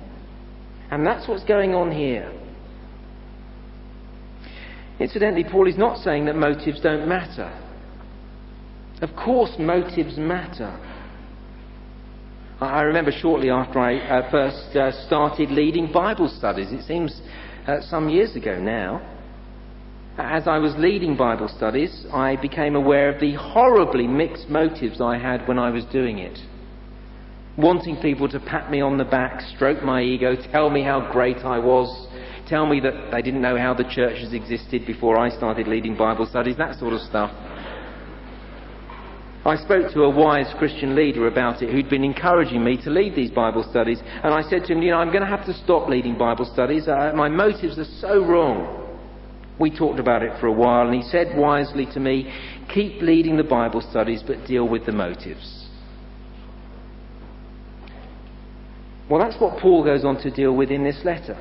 And 0.89 1.05
that's 1.05 1.27
what's 1.27 1.43
going 1.43 1.75
on 1.75 1.91
here. 1.91 2.31
Incidentally, 4.99 5.43
Paul 5.43 5.67
is 5.67 5.77
not 5.77 5.97
saying 5.97 6.25
that 6.25 6.37
motives 6.37 6.79
don't 6.79 7.09
matter. 7.09 7.51
Of 9.01 9.09
course, 9.17 9.51
motives 9.59 10.17
matter. 10.17 10.79
I 12.61 12.83
remember 12.83 13.11
shortly 13.11 13.49
after 13.49 13.79
I 13.79 13.97
uh, 13.97 14.31
first 14.31 14.75
uh, 14.77 14.91
started 15.07 15.51
leading 15.51 15.91
Bible 15.91 16.29
studies, 16.29 16.71
it 16.71 16.85
seems 16.85 17.21
uh, 17.67 17.81
some 17.81 18.07
years 18.07 18.35
ago 18.37 18.57
now, 18.57 19.01
as 20.17 20.47
I 20.47 20.59
was 20.59 20.73
leading 20.77 21.17
Bible 21.17 21.49
studies, 21.49 22.05
I 22.13 22.37
became 22.37 22.77
aware 22.77 23.13
of 23.13 23.19
the 23.19 23.33
horribly 23.33 24.07
mixed 24.07 24.47
motives 24.47 25.01
I 25.01 25.17
had 25.17 25.45
when 25.49 25.59
I 25.59 25.69
was 25.69 25.83
doing 25.85 26.19
it. 26.19 26.39
Wanting 27.57 27.97
people 28.01 28.29
to 28.29 28.39
pat 28.39 28.71
me 28.71 28.79
on 28.79 28.97
the 28.97 29.03
back, 29.03 29.41
stroke 29.55 29.83
my 29.83 30.01
ego, 30.01 30.35
tell 30.53 30.69
me 30.69 30.81
how 30.81 31.11
great 31.11 31.39
I 31.39 31.59
was, 31.59 32.07
tell 32.47 32.65
me 32.65 32.79
that 32.79 33.11
they 33.11 33.21
didn't 33.21 33.41
know 33.41 33.57
how 33.57 33.73
the 33.73 33.83
churches 33.83 34.31
existed 34.31 34.85
before 34.85 35.17
I 35.17 35.29
started 35.29 35.67
leading 35.67 35.97
Bible 35.97 36.25
studies, 36.25 36.55
that 36.57 36.79
sort 36.79 36.93
of 36.93 37.01
stuff. 37.01 37.31
I 39.45 39.57
spoke 39.57 39.93
to 39.93 40.01
a 40.01 40.09
wise 40.09 40.51
Christian 40.57 40.95
leader 40.95 41.27
about 41.27 41.61
it 41.61 41.69
who'd 41.69 41.87
been 41.87 42.03
encouraging 42.03 42.63
me 42.63 42.77
to 42.83 42.89
lead 42.89 43.15
these 43.15 43.29
Bible 43.29 43.63
studies, 43.69 43.99
and 44.01 44.33
I 44.33 44.41
said 44.41 44.65
to 44.65 44.73
him, 44.73 44.81
You 44.81 44.91
know, 44.91 44.97
I'm 44.97 45.11
going 45.11 45.21
to 45.21 45.27
have 45.27 45.45
to 45.45 45.53
stop 45.53 45.87
leading 45.87 46.17
Bible 46.17 46.49
studies. 46.51 46.87
Uh, 46.87 47.11
my 47.13 47.29
motives 47.29 47.77
are 47.77 47.85
so 47.99 48.25
wrong. 48.25 48.81
We 49.59 49.69
talked 49.69 49.99
about 49.99 50.23
it 50.23 50.31
for 50.39 50.47
a 50.47 50.51
while, 50.51 50.87
and 50.87 50.95
he 50.95 51.07
said 51.09 51.37
wisely 51.37 51.85
to 51.93 51.99
me, 51.99 52.33
Keep 52.73 53.03
leading 53.03 53.37
the 53.37 53.43
Bible 53.43 53.81
studies, 53.81 54.23
but 54.25 54.47
deal 54.47 54.67
with 54.67 54.87
the 54.87 54.91
motives. 54.91 55.67
Well, 59.07 59.19
that's 59.19 59.39
what 59.39 59.59
Paul 59.59 59.83
goes 59.83 60.03
on 60.03 60.17
to 60.23 60.31
deal 60.31 60.55
with 60.55 60.71
in 60.71 60.83
this 60.83 61.01
letter. 61.05 61.37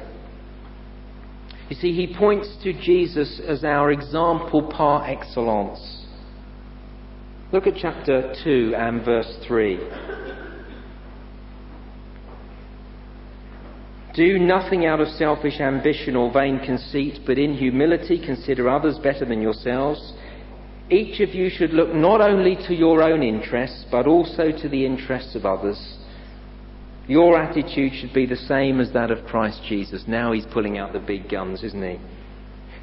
You 1.71 1.77
see, 1.77 1.95
he 1.95 2.15
points 2.15 2.55
to 2.63 2.75
Jesus 2.75 3.41
as 3.49 3.65
our 3.65 3.91
example 3.91 4.71
par 4.71 5.07
excellence. 5.09 6.04
Look 7.55 7.69
at 7.69 7.77
chapter 7.77 8.35
2 8.43 8.75
and 8.77 9.05
verse 9.05 9.33
3. 9.47 9.79
Do 14.17 14.41
nothing 14.41 14.87
out 14.87 14.99
of 14.99 15.07
selfish 15.07 15.61
ambition 15.61 16.17
or 16.17 16.33
vain 16.33 16.59
conceit, 16.59 17.21
but 17.25 17.39
in 17.39 17.55
humility 17.55 18.19
consider 18.19 18.69
others 18.69 18.99
better 18.99 19.25
than 19.25 19.41
yourselves. 19.41 20.15
Each 20.91 21.21
of 21.21 21.33
you 21.33 21.49
should 21.49 21.71
look 21.71 21.95
not 21.95 22.21
only 22.21 22.57
to 22.67 22.75
your 22.75 23.05
own 23.05 23.23
interests, 23.23 23.85
but 23.89 24.09
also 24.09 24.51
to 24.51 24.69
the 24.69 24.85
interests 24.85 25.37
of 25.37 25.47
others. 25.47 25.99
Your 27.07 27.39
attitude 27.41 27.93
should 27.95 28.13
be 28.13 28.27
the 28.27 28.35
same 28.35 28.81
as 28.81 28.93
that 28.95 29.13
of 29.13 29.25
Christ 29.27 29.61
Jesus. 29.69 30.03
Now 30.09 30.33
he's 30.33 30.47
pulling 30.47 30.77
out 30.77 30.93
the 30.93 30.99
big 30.99 31.31
guns, 31.31 31.63
isn't 31.63 31.83
he? 31.85 32.01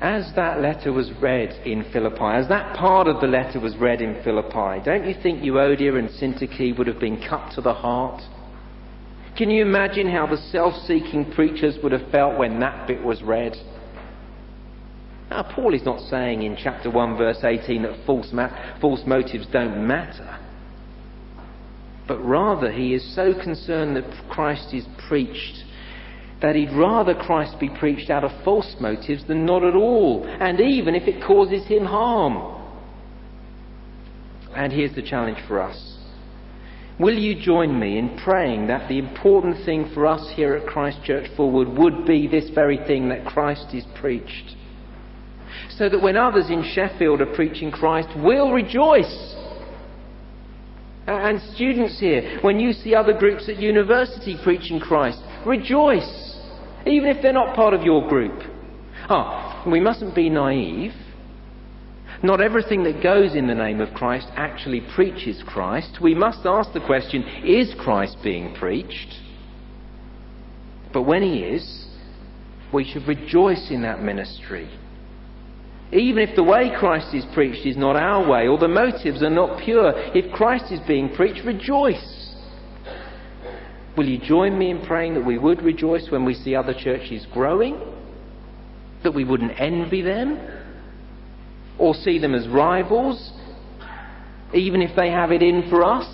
As 0.00 0.32
that 0.34 0.60
letter 0.60 0.92
was 0.92 1.10
read 1.20 1.50
in 1.66 1.84
Philippi, 1.92 2.24
as 2.24 2.48
that 2.48 2.74
part 2.76 3.06
of 3.06 3.20
the 3.20 3.26
letter 3.26 3.60
was 3.60 3.76
read 3.76 4.00
in 4.00 4.22
Philippi, 4.24 4.82
don't 4.84 5.06
you 5.06 5.14
think 5.22 5.42
Euodia 5.42 5.98
and 5.98 6.08
Syntyche 6.08 6.76
would 6.78 6.86
have 6.86 6.98
been 6.98 7.22
cut 7.28 7.52
to 7.54 7.60
the 7.60 7.74
heart? 7.74 8.22
Can 9.36 9.50
you 9.50 9.62
imagine 9.62 10.10
how 10.10 10.26
the 10.26 10.36
self 10.36 10.74
seeking 10.86 11.30
preachers 11.32 11.76
would 11.82 11.92
have 11.92 12.10
felt 12.10 12.38
when 12.38 12.60
that 12.60 12.86
bit 12.86 13.02
was 13.02 13.22
read? 13.22 13.56
Now, 15.28 15.44
Paul 15.54 15.74
is 15.74 15.84
not 15.84 16.00
saying 16.08 16.42
in 16.42 16.56
chapter 16.56 16.90
1, 16.90 17.16
verse 17.16 17.44
18, 17.44 17.82
that 17.82 18.04
false, 18.04 18.32
ma- 18.32 18.78
false 18.80 19.02
motives 19.06 19.46
don't 19.52 19.86
matter. 19.86 20.38
But 22.08 22.18
rather, 22.18 22.72
he 22.72 22.94
is 22.94 23.14
so 23.14 23.32
concerned 23.32 23.94
that 23.96 24.28
Christ 24.28 24.74
is 24.74 24.84
preached 25.06 25.64
that 26.42 26.56
he'd 26.56 26.72
rather 26.72 27.14
Christ 27.14 27.60
be 27.60 27.68
preached 27.68 28.10
out 28.10 28.24
of 28.24 28.30
false 28.44 28.76
motives 28.80 29.24
than 29.26 29.44
not 29.44 29.62
at 29.62 29.74
all, 29.74 30.24
and 30.26 30.60
even 30.60 30.94
if 30.94 31.06
it 31.06 31.22
causes 31.24 31.66
him 31.66 31.84
harm. 31.84 32.62
And 34.54 34.72
here's 34.72 34.94
the 34.94 35.02
challenge 35.02 35.38
for 35.46 35.60
us. 35.60 35.98
Will 36.98 37.18
you 37.18 37.40
join 37.40 37.78
me 37.78 37.98
in 37.98 38.18
praying 38.18 38.66
that 38.66 38.88
the 38.88 38.98
important 38.98 39.64
thing 39.64 39.90
for 39.94 40.06
us 40.06 40.32
here 40.34 40.54
at 40.54 40.66
Christ 40.66 40.98
Church 41.04 41.30
Fulwood 41.36 41.78
would 41.78 42.04
be 42.06 42.26
this 42.26 42.50
very 42.50 42.78
thing 42.86 43.08
that 43.08 43.24
Christ 43.24 43.74
is 43.74 43.84
preached? 43.94 44.56
so 45.80 45.88
that 45.88 46.02
when 46.02 46.16
others 46.16 46.50
in 46.50 46.62
Sheffield 46.74 47.22
are 47.22 47.34
preaching 47.34 47.70
Christ, 47.70 48.08
we'll 48.16 48.52
rejoice. 48.52 49.34
And 51.06 51.40
students 51.54 51.98
here, 51.98 52.38
when 52.42 52.60
you 52.60 52.72
see 52.72 52.94
other 52.94 53.14
groups 53.14 53.48
at 53.48 53.56
university 53.56 54.36
preaching 54.44 54.78
Christ, 54.78 55.20
rejoice, 55.46 56.29
even 56.86 57.08
if 57.08 57.22
they're 57.22 57.32
not 57.32 57.54
part 57.54 57.74
of 57.74 57.82
your 57.82 58.08
group. 58.08 58.42
Ah, 59.08 59.62
we 59.66 59.80
mustn't 59.80 60.14
be 60.14 60.30
naive. 60.30 60.92
Not 62.22 62.40
everything 62.40 62.84
that 62.84 63.02
goes 63.02 63.34
in 63.34 63.46
the 63.46 63.54
name 63.54 63.80
of 63.80 63.94
Christ 63.94 64.28
actually 64.34 64.82
preaches 64.94 65.42
Christ. 65.46 65.98
We 66.02 66.14
must 66.14 66.44
ask 66.44 66.72
the 66.72 66.84
question 66.84 67.22
is 67.44 67.74
Christ 67.78 68.18
being 68.22 68.54
preached? 68.54 69.14
But 70.92 71.02
when 71.02 71.22
he 71.22 71.38
is, 71.38 71.86
we 72.72 72.84
should 72.84 73.06
rejoice 73.06 73.70
in 73.70 73.82
that 73.82 74.02
ministry. 74.02 74.68
Even 75.92 76.22
if 76.22 76.36
the 76.36 76.44
way 76.44 76.70
Christ 76.78 77.14
is 77.14 77.24
preached 77.34 77.66
is 77.66 77.76
not 77.76 77.96
our 77.96 78.28
way 78.28 78.46
or 78.46 78.58
the 78.58 78.68
motives 78.68 79.22
are 79.22 79.30
not 79.30 79.60
pure, 79.64 79.92
if 80.14 80.32
Christ 80.32 80.70
is 80.70 80.80
being 80.86 81.14
preached, 81.14 81.44
rejoice. 81.44 82.19
Will 83.96 84.08
you 84.08 84.18
join 84.18 84.58
me 84.58 84.70
in 84.70 84.84
praying 84.86 85.14
that 85.14 85.24
we 85.24 85.38
would 85.38 85.62
rejoice 85.62 86.10
when 86.10 86.24
we 86.24 86.34
see 86.34 86.54
other 86.54 86.74
churches 86.74 87.26
growing? 87.32 87.80
That 89.02 89.14
we 89.14 89.24
wouldn't 89.24 89.52
envy 89.60 90.02
them? 90.02 90.38
Or 91.78 91.94
see 91.94 92.18
them 92.18 92.34
as 92.34 92.46
rivals? 92.48 93.32
Even 94.54 94.82
if 94.82 94.94
they 94.96 95.10
have 95.10 95.32
it 95.32 95.42
in 95.42 95.68
for 95.68 95.84
us? 95.84 96.06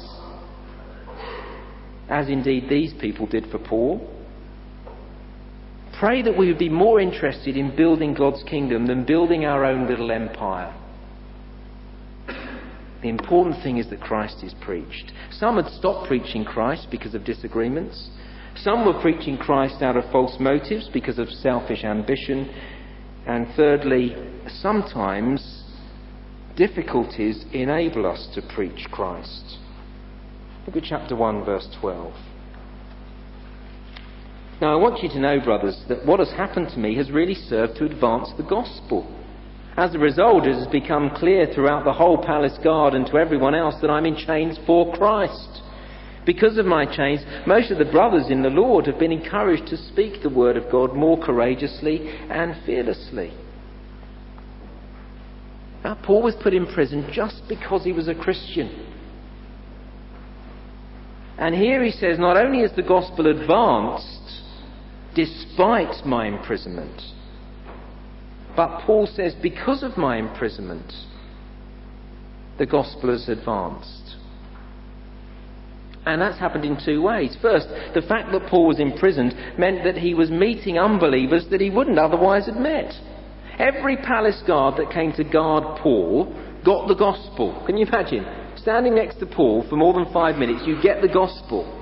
As 2.09 2.29
indeed 2.29 2.69
these 2.69 2.95
people 3.01 3.27
did 3.27 3.51
for 3.51 3.59
Paul. 3.59 4.13
Pray 5.99 6.23
that 6.23 6.37
we 6.37 6.47
would 6.49 6.59
be 6.59 6.69
more 6.69 7.01
interested 7.01 7.57
in 7.57 7.75
building 7.75 8.15
God's 8.15 8.43
kingdom 8.45 8.87
than 8.87 9.05
building 9.05 9.45
our 9.45 9.65
own 9.65 9.89
little 9.89 10.13
empire. 10.13 10.75
The 13.03 13.09
important 13.09 13.63
thing 13.63 13.79
is 13.79 13.91
that 13.91 14.01
Christ 14.01 14.43
is 14.43 14.55
preached. 14.61 15.13
Some 15.31 15.57
had 15.57 15.73
stopped 15.73 16.09
preaching 16.09 16.45
Christ 16.45 16.89
because 16.91 17.15
of 17.15 17.25
disagreements. 17.25 18.09
Some 18.57 18.87
were 18.87 19.01
preaching 19.01 19.37
Christ 19.37 19.83
out 19.83 19.97
of 19.97 20.11
false 20.11 20.37
motives 20.41 20.89
because 20.93 21.19
of 21.19 21.29
selfish 21.29 21.85
ambition. 21.85 22.49
And 23.27 23.49
thirdly, 23.55 24.17
sometimes 24.49 25.65
difficulties 26.57 27.45
enable 27.53 28.07
us 28.07 28.29
to 28.35 28.43
preach 28.55 28.87
Christ. 28.91 29.59
Look 30.67 30.77
at 30.77 30.85
chapter 30.85 31.15
1, 31.15 31.45
verse 31.45 31.69
12. 31.81 32.13
Now, 34.61 34.73
I 34.73 34.77
want 34.77 35.03
you 35.03 35.11
to 35.11 35.21
know, 35.21 35.39
brothers, 35.39 35.85
that 35.89 36.07
what 36.07 36.19
has 36.19 36.31
happened 36.31 36.71
to 36.71 36.79
me 36.79 36.97
has 36.97 37.11
really 37.11 37.35
served 37.35 37.77
to 37.77 37.85
advance 37.85 38.31
the 38.39 38.43
gospel. 38.43 39.07
As 39.77 39.95
a 39.95 39.99
result, 39.99 40.47
it 40.47 40.55
has 40.55 40.67
become 40.69 41.11
clear 41.11 41.47
throughout 41.47 41.85
the 41.85 41.93
whole 41.93 42.17
palace 42.17 42.57
guard 42.65 42.95
and 42.95 43.07
to 43.09 43.19
everyone 43.19 43.55
else 43.55 43.75
that 43.83 43.91
I'm 43.91 44.07
in 44.07 44.17
chains 44.17 44.59
for 44.67 44.95
Christ. 44.95 45.61
Because 46.25 46.57
of 46.57 46.65
my 46.67 46.87
chains, 46.87 47.21
most 47.47 47.71
of 47.71 47.79
the 47.79 47.85
brothers 47.85 48.31
in 48.31 48.43
the 48.43 48.49
Lord 48.49 48.87
have 48.87 48.99
been 48.99 49.13
encouraged 49.13 49.67
to 49.69 49.77
speak 49.77 50.23
the 50.23 50.31
word 50.31 50.57
of 50.57 50.73
God 50.73 50.95
more 50.95 51.23
courageously 51.23 52.09
and 52.31 52.57
fearlessly. 52.65 53.33
Now, 55.85 55.95
Paul 56.03 56.23
was 56.23 56.35
put 56.43 56.55
in 56.55 56.67
prison 56.67 57.09
just 57.13 57.43
because 57.49 57.85
he 57.85 57.93
was 57.93 58.09
a 58.09 58.15
Christian. 58.15 58.93
And 61.39 61.55
here 61.55 61.85
he 61.85 61.91
says, 61.91 62.19
not 62.19 62.39
only 62.39 62.63
has 62.63 62.73
the 62.75 62.83
gospel 62.83 63.27
advanced, 63.27 64.43
despite 65.15 66.05
my 66.05 66.27
imprisonment. 66.27 67.01
But 68.57 68.81
Paul 68.87 69.07
says, 69.07 69.35
because 69.43 69.83
of 69.83 69.97
my 69.99 70.17
imprisonment, 70.17 70.93
the 72.59 72.67
gospel 72.67 73.11
has 73.11 73.29
advanced. 73.29 74.17
And 76.07 76.23
that's 76.23 76.39
happened 76.39 76.65
in 76.65 76.79
two 76.83 77.03
ways. 77.03 77.37
First, 77.43 77.67
the 77.95 78.03
fact 78.03 78.33
that 78.33 78.49
Paul 78.49 78.69
was 78.69 78.81
imprisoned 78.81 79.35
meant 79.59 79.85
that 79.85 79.97
he 79.99 80.15
was 80.15 80.31
meeting 80.31 80.79
unbelievers 80.79 81.47
that 81.51 81.61
he 81.61 81.69
wouldn't 81.69 81.99
otherwise 81.99 82.47
have 82.47 82.57
met. 82.57 82.95
Every 83.59 83.97
palace 83.97 84.41
guard 84.47 84.77
that 84.79 84.93
came 84.93 85.13
to 85.15 85.25
guard 85.25 85.81
Paul 85.83 86.33
got 86.65 86.89
the 86.89 86.95
gospel. 86.95 87.63
Can 87.67 87.77
you 87.77 87.87
imagine? 87.87 88.25
Standing 88.57 88.95
next 88.95 89.19
to 89.19 89.27
Paul 89.27 89.67
for 89.69 89.77
more 89.77 89.95
than 89.95 90.13
five 90.13 90.37
minutes, 90.37 90.63
you 90.65 90.81
get 90.81 91.03
the 91.03 91.09
gospel. 91.09 91.73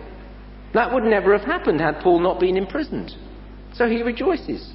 That 0.73 0.93
would 0.93 1.05
never 1.05 1.37
have 1.37 1.47
happened 1.47 1.81
had 1.81 2.01
Paul 2.01 2.21
not 2.21 2.41
been 2.41 2.57
imprisoned. 2.57 3.13
So 3.75 3.89
he 3.89 4.03
rejoices. 4.03 4.73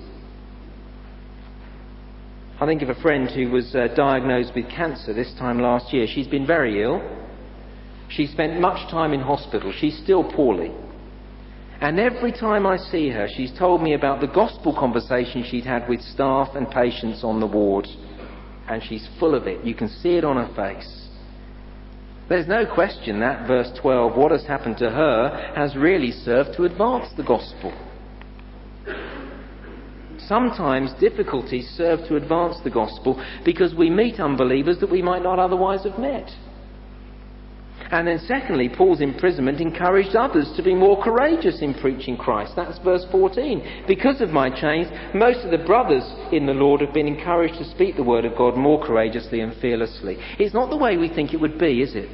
I 2.61 2.65
think 2.65 2.81
of 2.81 2.89
a 2.89 3.01
friend 3.01 3.31
who 3.31 3.49
was 3.51 3.73
uh, 3.73 3.87
diagnosed 3.95 4.51
with 4.53 4.69
cancer 4.69 5.13
this 5.13 5.33
time 5.39 5.59
last 5.59 5.93
year. 5.93 6.05
She's 6.13 6.27
been 6.27 6.45
very 6.45 6.83
ill. 6.83 7.01
She 8.09 8.27
spent 8.27 8.59
much 8.59 8.91
time 8.91 9.13
in 9.13 9.21
hospital. 9.21 9.71
She's 9.71 9.97
still 9.97 10.29
poorly. 10.29 10.73
And 11.79 11.97
every 12.01 12.33
time 12.33 12.67
I 12.67 12.75
see 12.75 13.07
her, 13.11 13.29
she's 13.33 13.57
told 13.57 13.81
me 13.81 13.93
about 13.93 14.19
the 14.19 14.27
gospel 14.27 14.75
conversation 14.77 15.45
she'd 15.45 15.63
had 15.63 15.87
with 15.87 16.01
staff 16.01 16.49
and 16.53 16.69
patients 16.69 17.23
on 17.23 17.39
the 17.39 17.47
ward. 17.47 17.87
And 18.67 18.83
she's 18.83 19.07
full 19.19 19.35
of 19.35 19.47
it. 19.47 19.63
You 19.63 19.73
can 19.73 19.87
see 19.87 20.17
it 20.17 20.25
on 20.25 20.35
her 20.35 20.53
face. 20.53 21.07
There's 22.27 22.47
no 22.47 22.65
question 22.65 23.21
that, 23.21 23.47
verse 23.47 23.71
12, 23.79 24.17
what 24.17 24.31
has 24.31 24.45
happened 24.45 24.77
to 24.79 24.89
her 24.89 25.53
has 25.55 25.77
really 25.77 26.11
served 26.11 26.57
to 26.57 26.65
advance 26.65 27.07
the 27.15 27.23
gospel. 27.23 27.71
Sometimes 30.29 30.93
difficulties 30.99 31.67
serve 31.75 32.07
to 32.07 32.15
advance 32.15 32.57
the 32.63 32.69
gospel 32.69 33.19
because 33.43 33.73
we 33.73 33.89
meet 33.89 34.19
unbelievers 34.19 34.77
that 34.79 34.91
we 34.91 35.01
might 35.01 35.23
not 35.23 35.39
otherwise 35.39 35.85
have 35.85 35.97
met. 35.97 36.29
And 37.89 38.07
then, 38.07 38.19
secondly, 38.27 38.69
Paul's 38.69 39.01
imprisonment 39.01 39.59
encouraged 39.59 40.15
others 40.15 40.53
to 40.55 40.61
be 40.61 40.75
more 40.75 41.01
courageous 41.03 41.63
in 41.63 41.73
preaching 41.73 42.15
Christ. 42.15 42.53
That's 42.55 42.77
verse 42.83 43.03
14. 43.11 43.85
Because 43.87 44.21
of 44.21 44.29
my 44.29 44.51
chains, 44.51 44.87
most 45.15 45.43
of 45.43 45.49
the 45.49 45.65
brothers 45.65 46.03
in 46.31 46.45
the 46.45 46.53
Lord 46.53 46.81
have 46.81 46.93
been 46.93 47.07
encouraged 47.07 47.55
to 47.55 47.71
speak 47.71 47.95
the 47.95 48.03
word 48.03 48.25
of 48.25 48.37
God 48.37 48.55
more 48.55 48.85
courageously 48.85 49.39
and 49.39 49.59
fearlessly. 49.59 50.17
It's 50.37 50.53
not 50.53 50.69
the 50.69 50.77
way 50.77 50.97
we 50.97 51.09
think 51.09 51.33
it 51.33 51.41
would 51.41 51.57
be, 51.57 51.81
is 51.81 51.95
it? 51.95 52.07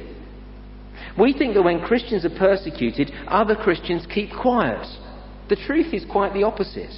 We 1.20 1.34
think 1.34 1.52
that 1.52 1.62
when 1.62 1.84
Christians 1.84 2.24
are 2.24 2.38
persecuted, 2.38 3.12
other 3.28 3.54
Christians 3.54 4.06
keep 4.06 4.30
quiet. 4.32 4.86
The 5.50 5.56
truth 5.66 5.92
is 5.92 6.06
quite 6.10 6.32
the 6.32 6.44
opposite. 6.44 6.94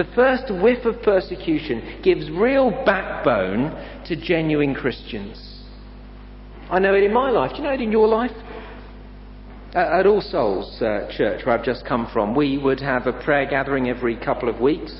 The 0.00 0.14
first 0.14 0.50
whiff 0.62 0.86
of 0.86 1.02
persecution 1.02 2.00
gives 2.02 2.30
real 2.30 2.70
backbone 2.86 3.68
to 4.06 4.16
genuine 4.16 4.74
Christians. 4.74 5.60
I 6.70 6.78
know 6.78 6.94
it 6.94 7.02
in 7.02 7.12
my 7.12 7.28
life. 7.28 7.50
Do 7.50 7.58
you 7.58 7.64
know 7.64 7.74
it 7.74 7.82
in 7.82 7.92
your 7.92 8.08
life? 8.08 8.30
At 9.74 10.06
All 10.06 10.22
Souls 10.22 10.80
uh, 10.80 11.06
Church, 11.14 11.44
where 11.44 11.54
I've 11.54 11.66
just 11.66 11.84
come 11.84 12.08
from, 12.14 12.34
we 12.34 12.56
would 12.56 12.80
have 12.80 13.06
a 13.08 13.12
prayer 13.12 13.44
gathering 13.44 13.90
every 13.90 14.16
couple 14.16 14.48
of 14.48 14.58
weeks. 14.58 14.90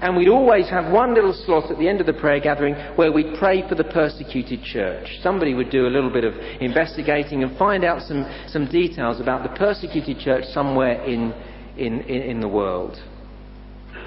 And 0.00 0.16
we'd 0.16 0.28
always 0.28 0.68
have 0.68 0.92
one 0.92 1.14
little 1.14 1.32
slot 1.32 1.72
at 1.72 1.78
the 1.80 1.88
end 1.88 1.98
of 2.00 2.06
the 2.06 2.12
prayer 2.12 2.38
gathering 2.38 2.76
where 2.94 3.10
we'd 3.10 3.36
pray 3.40 3.68
for 3.68 3.74
the 3.74 3.82
persecuted 3.82 4.62
church. 4.62 5.18
Somebody 5.20 5.52
would 5.54 5.70
do 5.70 5.88
a 5.88 5.90
little 5.90 6.10
bit 6.10 6.22
of 6.22 6.34
investigating 6.60 7.42
and 7.42 7.58
find 7.58 7.82
out 7.82 8.02
some, 8.02 8.24
some 8.46 8.66
details 8.66 9.20
about 9.20 9.42
the 9.42 9.58
persecuted 9.58 10.20
church 10.20 10.44
somewhere 10.52 11.02
in, 11.02 11.32
in, 11.76 12.02
in, 12.02 12.22
in 12.22 12.40
the 12.40 12.46
world. 12.46 13.02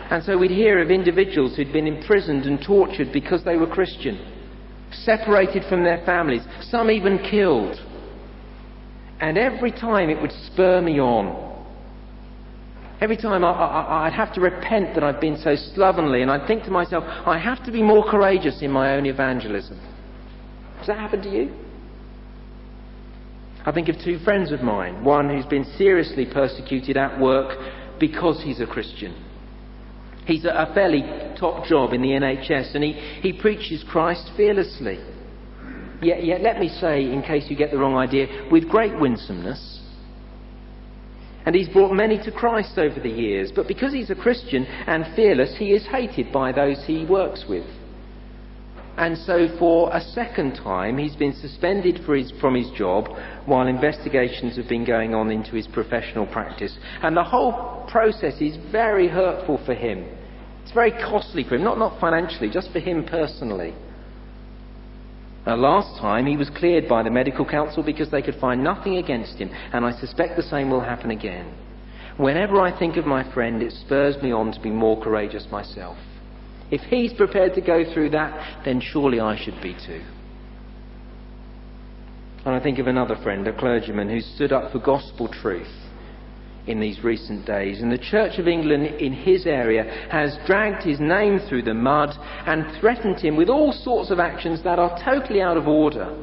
And 0.09 0.23
so 0.23 0.37
we'd 0.37 0.51
hear 0.51 0.81
of 0.81 0.91
individuals 0.91 1.55
who'd 1.55 1.73
been 1.73 1.87
imprisoned 1.87 2.45
and 2.45 2.61
tortured 2.63 3.11
because 3.11 3.43
they 3.43 3.57
were 3.57 3.67
Christian, 3.67 4.19
separated 4.91 5.63
from 5.67 5.83
their 5.83 6.03
families, 6.05 6.43
some 6.69 6.91
even 6.91 7.17
killed. 7.19 7.79
And 9.19 9.37
every 9.37 9.71
time 9.71 10.09
it 10.09 10.21
would 10.21 10.31
spur 10.31 10.81
me 10.81 10.99
on. 10.99 11.43
Every 13.01 13.17
time 13.17 13.43
I, 13.43 14.05
would 14.05 14.13
have 14.13 14.33
to 14.35 14.41
repent 14.41 14.93
that 14.93 15.03
I'd 15.03 15.19
been 15.19 15.37
so 15.37 15.55
slovenly, 15.55 16.21
and 16.21 16.29
I'd 16.29 16.47
think 16.47 16.63
to 16.63 16.71
myself, 16.71 17.03
I 17.25 17.37
have 17.39 17.65
to 17.65 17.71
be 17.71 17.81
more 17.81 18.09
courageous 18.09 18.61
in 18.61 18.71
my 18.71 18.95
own 18.95 19.05
evangelism. 19.05 19.79
Has 20.77 20.87
that 20.87 20.99
happened 20.99 21.23
to 21.23 21.29
you? 21.29 21.53
I 23.65 23.71
think 23.71 23.89
of 23.89 23.95
two 24.03 24.19
friends 24.19 24.51
of 24.51 24.61
mine, 24.61 25.03
one 25.03 25.29
who's 25.29 25.45
been 25.47 25.65
seriously 25.77 26.27
persecuted 26.31 26.95
at 26.95 27.19
work 27.19 27.57
because 27.99 28.41
he's 28.43 28.61
a 28.61 28.67
Christian 28.67 29.24
He's 30.25 30.45
a 30.45 30.71
fairly 30.73 31.03
top 31.39 31.65
job 31.65 31.93
in 31.93 32.01
the 32.01 32.09
NHS 32.09 32.73
and 32.75 32.83
he, 32.83 32.93
he 33.21 33.33
preaches 33.33 33.83
Christ 33.88 34.31
fearlessly. 34.35 34.99
Yet, 36.01 36.25
yet, 36.25 36.41
let 36.41 36.59
me 36.59 36.67
say, 36.67 37.03
in 37.03 37.21
case 37.21 37.45
you 37.49 37.55
get 37.55 37.71
the 37.71 37.77
wrong 37.77 37.95
idea, 37.95 38.47
with 38.51 38.67
great 38.67 38.99
winsomeness. 38.99 39.81
And 41.45 41.55
he's 41.55 41.69
brought 41.69 41.93
many 41.93 42.17
to 42.23 42.31
Christ 42.31 42.77
over 42.77 42.99
the 42.99 43.09
years, 43.09 43.51
but 43.55 43.67
because 43.67 43.93
he's 43.93 44.09
a 44.09 44.15
Christian 44.15 44.65
and 44.65 45.15
fearless, 45.15 45.55
he 45.57 45.71
is 45.71 45.85
hated 45.85 46.31
by 46.31 46.51
those 46.51 46.83
he 46.85 47.05
works 47.05 47.45
with. 47.47 47.65
And 48.97 49.17
so, 49.17 49.49
for 49.60 49.93
a 49.93 49.99
second 49.99 50.55
time, 50.55 50.97
he's 50.97 51.15
been 51.15 51.34
suspended 51.34 51.99
his, 52.08 52.31
from 52.39 52.55
his 52.55 52.69
job 52.71 53.10
while 53.45 53.67
investigations 53.67 54.55
have 54.55 54.69
been 54.69 54.86
going 54.86 55.13
on 55.13 55.31
into 55.31 55.51
his 55.51 55.67
professional 55.67 56.25
practice. 56.25 56.77
And 57.01 57.15
the 57.15 57.23
whole 57.23 57.86
process 57.91 58.39
is 58.39 58.55
very 58.71 59.10
hurtful 59.10 59.60
for 59.65 59.73
him. 59.73 60.05
It's 60.63 60.71
very 60.73 60.91
costly 60.91 61.43
for 61.43 61.55
him, 61.55 61.63
not, 61.63 61.77
not 61.77 61.99
financially, 61.99 62.49
just 62.49 62.71
for 62.71 62.79
him 62.79 63.03
personally. 63.03 63.75
Uh, 65.45 65.55
last 65.58 65.99
time 65.99 66.25
he 66.25 66.38
was 66.38 66.49
cleared 66.49 66.88
by 66.88 67.03
the 67.03 67.12
medical 67.12 67.45
council 67.45 67.84
because 67.84 68.10
they 68.10 68.21
could 68.21 68.36
find 68.36 68.63
nothing 68.63 68.97
against 68.97 69.38
him, 69.38 69.49
and 69.73 69.86
I 69.86 69.91
suspect 69.99 70.38
the 70.38 70.43
same 70.43 70.71
will 70.71 70.81
happen 70.81 71.12
again. 71.12 71.53
Whenever 72.17 72.62
I 72.62 72.77
think 72.77 72.95
of 72.95 73.05
my 73.05 73.29
friend, 73.34 73.62
it 73.62 73.73
spurs 73.73 74.15
me 74.23 74.31
on 74.31 74.53
to 74.53 74.60
be 74.60 74.71
more 74.71 74.99
courageous 75.03 75.45
myself. 75.51 75.97
If 76.71 76.82
he's 76.82 77.13
prepared 77.13 77.54
to 77.56 77.62
go 77.62 77.84
through 77.93 78.12
that, 78.12 78.63
then 78.65 78.82
surely 78.82 79.19
I 79.19 79.38
should 79.38 79.62
be 79.62 79.73
too. 79.73 80.01
And 82.45 82.54
I 82.54 82.60
think 82.60 82.80
of 82.80 82.88
another 82.88 83.15
friend, 83.23 83.47
a 83.47 83.58
clergyman, 83.58 84.10
who 84.10 84.21
stood 84.21 84.51
up 84.51 84.71
for 84.71 84.80
gospel 84.80 85.28
truth 85.28 85.67
in 86.67 86.80
these 86.80 87.04
recent 87.04 87.45
days. 87.45 87.82
And 87.82 87.91
the 87.91 87.97
Church 87.97 88.39
of 88.39 88.47
England 88.47 88.86
in 88.99 89.13
his 89.13 89.45
area 89.45 89.84
has 90.12 90.38
dragged 90.45 90.84
his 90.84 90.99
name 90.99 91.39
through 91.47 91.63
the 91.63 91.73
mud 91.73 92.10
and 92.45 92.65
threatened 92.80 93.19
him 93.19 93.36
with 93.36 93.49
all 93.49 93.71
sorts 93.71 94.12
of 94.12 94.19
actions 94.19 94.63
that 94.63 94.80
are 94.80 94.99
totally 95.04 95.41
out 95.41 95.58
of 95.58 95.67
order. 95.67 96.15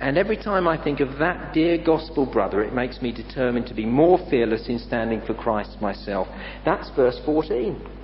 And 0.00 0.16
every 0.16 0.36
time 0.36 0.66
I 0.66 0.82
think 0.82 1.00
of 1.00 1.18
that 1.18 1.52
dear 1.52 1.76
gospel 1.76 2.24
brother, 2.24 2.62
it 2.62 2.72
makes 2.72 3.02
me 3.02 3.12
determined 3.12 3.66
to 3.66 3.74
be 3.74 3.84
more 3.84 4.18
fearless 4.30 4.68
in 4.68 4.78
standing 4.78 5.20
for 5.26 5.34
Christ 5.34 5.80
myself. 5.80 6.26
That's 6.64 6.88
verse 6.96 7.20
14. 7.24 7.99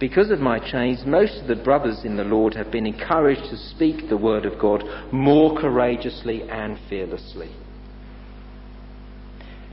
Because 0.00 0.30
of 0.30 0.38
my 0.38 0.58
change, 0.58 1.04
most 1.04 1.40
of 1.40 1.48
the 1.48 1.56
brothers 1.56 2.04
in 2.04 2.16
the 2.16 2.24
Lord 2.24 2.54
have 2.54 2.70
been 2.70 2.86
encouraged 2.86 3.50
to 3.50 3.56
speak 3.56 4.08
the 4.08 4.16
word 4.16 4.46
of 4.46 4.58
God 4.60 4.84
more 5.12 5.58
courageously 5.58 6.42
and 6.48 6.78
fearlessly. 6.88 7.50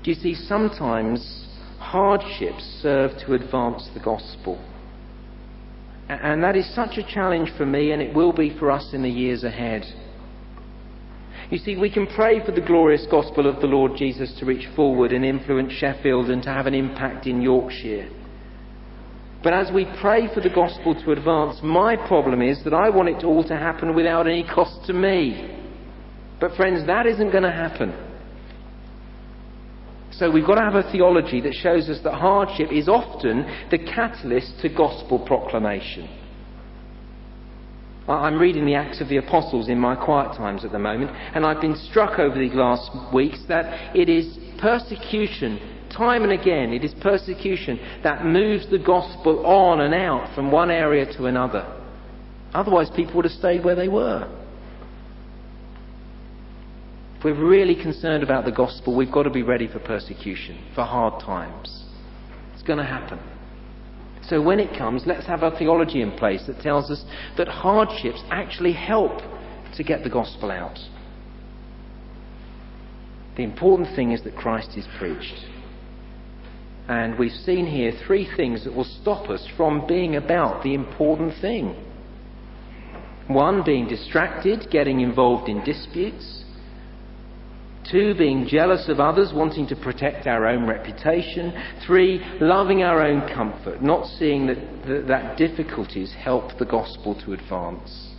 Do 0.04 0.12
you 0.12 0.16
see, 0.16 0.34
sometimes 0.34 1.48
hardships 1.80 2.64
serve 2.82 3.12
to 3.26 3.34
advance 3.34 3.90
the 3.94 4.00
gospel. 4.00 4.64
And 6.10 6.44
that 6.44 6.56
is 6.56 6.74
such 6.76 6.98
a 6.98 7.04
challenge 7.04 7.52
for 7.58 7.66
me, 7.66 7.92
and 7.92 8.02
it 8.02 8.16
will 8.16 8.34
be 8.34 8.56
for 8.58 8.72
us 8.72 8.94
in 8.94 9.02
the 9.02 9.10
years 9.10 9.44
ahead. 9.44 9.84
You 11.50 11.58
see, 11.60 11.78
we 11.78 11.92
can 11.92 12.08
pray 12.08 12.44
for 12.44 12.52
the 12.52 12.62
glorious 12.62 13.06
gospel 13.10 13.48
of 13.48 13.62
the 13.62 13.68
Lord 13.68 13.94
Jesus 13.98 14.36
to 14.40 14.46
reach 14.46 14.68
forward 14.76 15.12
and 15.12 15.24
influence 15.24 15.74
Sheffield 15.74 16.30
and 16.30 16.42
to 16.44 16.50
have 16.50 16.66
an 16.66 16.74
impact 16.74 17.28
in 17.28 17.42
Yorkshire. 17.42 18.10
But 19.46 19.54
as 19.54 19.72
we 19.72 19.86
pray 20.02 20.28
for 20.34 20.42
the 20.42 20.50
gospel 20.50 20.96
to 20.96 21.12
advance, 21.12 21.60
my 21.62 21.96
problem 21.96 22.42
is 22.42 22.64
that 22.64 22.74
I 22.74 22.90
want 22.90 23.10
it 23.10 23.24
all 23.24 23.44
to 23.44 23.56
happen 23.56 23.94
without 23.94 24.26
any 24.26 24.44
cost 24.44 24.88
to 24.88 24.94
me. 24.94 25.56
But, 26.40 26.56
friends, 26.56 26.88
that 26.88 27.06
isn't 27.06 27.30
going 27.30 27.44
to 27.44 27.52
happen. 27.52 27.94
So 30.14 30.32
we've 30.32 30.48
got 30.48 30.56
to 30.56 30.62
have 30.62 30.74
a 30.74 30.92
theology 30.92 31.42
that 31.42 31.54
shows 31.54 31.90
us 31.90 32.00
that 32.04 32.16
hardship 32.16 32.72
is 32.72 32.90
often 32.90 33.68
the 33.70 33.78
catalyst 33.78 34.62
to 34.64 34.70
gospel 34.70 35.20
proclamation. 35.20 36.10
I'm 38.08 38.40
reading 38.40 38.66
the 38.66 38.74
Acts 38.74 39.00
of 39.00 39.10
the 39.10 39.18
Apostles 39.18 39.70
in 39.70 39.78
my 39.78 39.96
quiet 39.96 40.36
times 40.36 40.66
at 40.66 40.72
the 40.72 40.80
moment, 40.80 41.12
and 41.36 41.46
I've 41.46 41.62
been 41.62 41.76
struck 41.76 42.18
over 42.18 42.36
these 42.36 42.56
last 42.56 42.90
weeks 43.14 43.44
that 43.48 43.96
it 43.96 44.10
is 44.10 44.40
persecution 44.60 45.75
Time 45.92 46.24
and 46.24 46.32
again, 46.32 46.74
it 46.74 46.84
is 46.84 46.94
persecution 47.02 47.80
that 48.04 48.26
moves 48.26 48.70
the 48.70 48.80
gospel 48.80 49.46
on 49.46 49.82
and 49.82 49.94
out 49.94 50.34
from 50.36 50.52
one 50.52 50.70
area 50.70 51.06
to 51.14 51.26
another. 51.26 51.66
Otherwise, 52.54 52.90
people 52.96 53.16
would 53.16 53.26
have 53.26 53.34
stayed 53.34 53.64
where 53.64 53.76
they 53.76 53.88
were. 53.88 54.30
If 57.18 57.24
we're 57.24 57.48
really 57.48 57.76
concerned 57.76 58.24
about 58.24 58.46
the 58.46 58.52
gospel, 58.52 58.96
we've 58.96 59.12
got 59.12 59.24
to 59.24 59.30
be 59.30 59.44
ready 59.44 59.68
for 59.68 59.80
persecution, 59.80 60.64
for 60.74 60.84
hard 60.84 61.22
times. 61.22 61.86
It's 62.54 62.64
going 62.64 62.80
to 62.80 62.86
happen. 62.86 63.20
So 64.28 64.42
when 64.42 64.60
it 64.60 64.78
comes, 64.78 65.04
let's 65.06 65.28
have 65.28 65.44
a 65.44 65.52
theology 65.52 66.02
in 66.02 66.12
place 66.12 66.44
that 66.48 66.60
tells 66.60 66.90
us 66.90 67.04
that 67.38 67.48
hardships 67.48 68.22
actually 68.32 68.74
help 68.74 69.22
to 69.76 69.84
get 69.84 70.04
the 70.04 70.10
gospel 70.10 70.52
out. 70.52 70.80
The 73.38 73.44
important 73.44 73.96
thing 73.96 74.14
is 74.14 74.24
that 74.24 74.36
Christ 74.36 74.72
is 74.78 74.88
preached. 74.98 75.46
And 76.88 77.18
we've 77.18 77.32
seen 77.32 77.66
here 77.66 77.92
three 78.06 78.30
things 78.38 78.64
that 78.64 78.76
will 78.76 78.84
stop 78.84 79.30
us 79.30 79.46
from 79.58 79.88
being 79.88 80.16
about 80.16 80.64
the 80.64 80.76
important 80.76 81.34
thing. 81.42 81.76
One, 83.28 83.64
being 83.64 83.88
distracted, 83.88 84.68
getting 84.70 85.00
involved 85.02 85.50
in 85.50 85.64
disputes. 85.64 86.44
Two, 87.90 88.14
being 88.16 88.48
jealous 88.48 88.88
of 88.88 89.00
others, 89.00 89.32
wanting 89.34 89.68
to 89.68 89.76
protect 89.76 90.28
our 90.28 90.46
own 90.48 90.68
reputation. 90.68 91.54
Three, 91.86 92.20
loving 92.40 92.84
our 92.84 93.02
own 93.02 93.28
comfort, 93.34 93.82
not 93.82 94.06
seeing 94.06 94.46
that, 94.48 94.58
that, 94.88 95.08
that 95.08 95.38
difficulties 95.38 96.14
help 96.14 96.58
the 96.60 96.66
gospel 96.66 97.20
to 97.26 97.34
advance. 97.34 98.12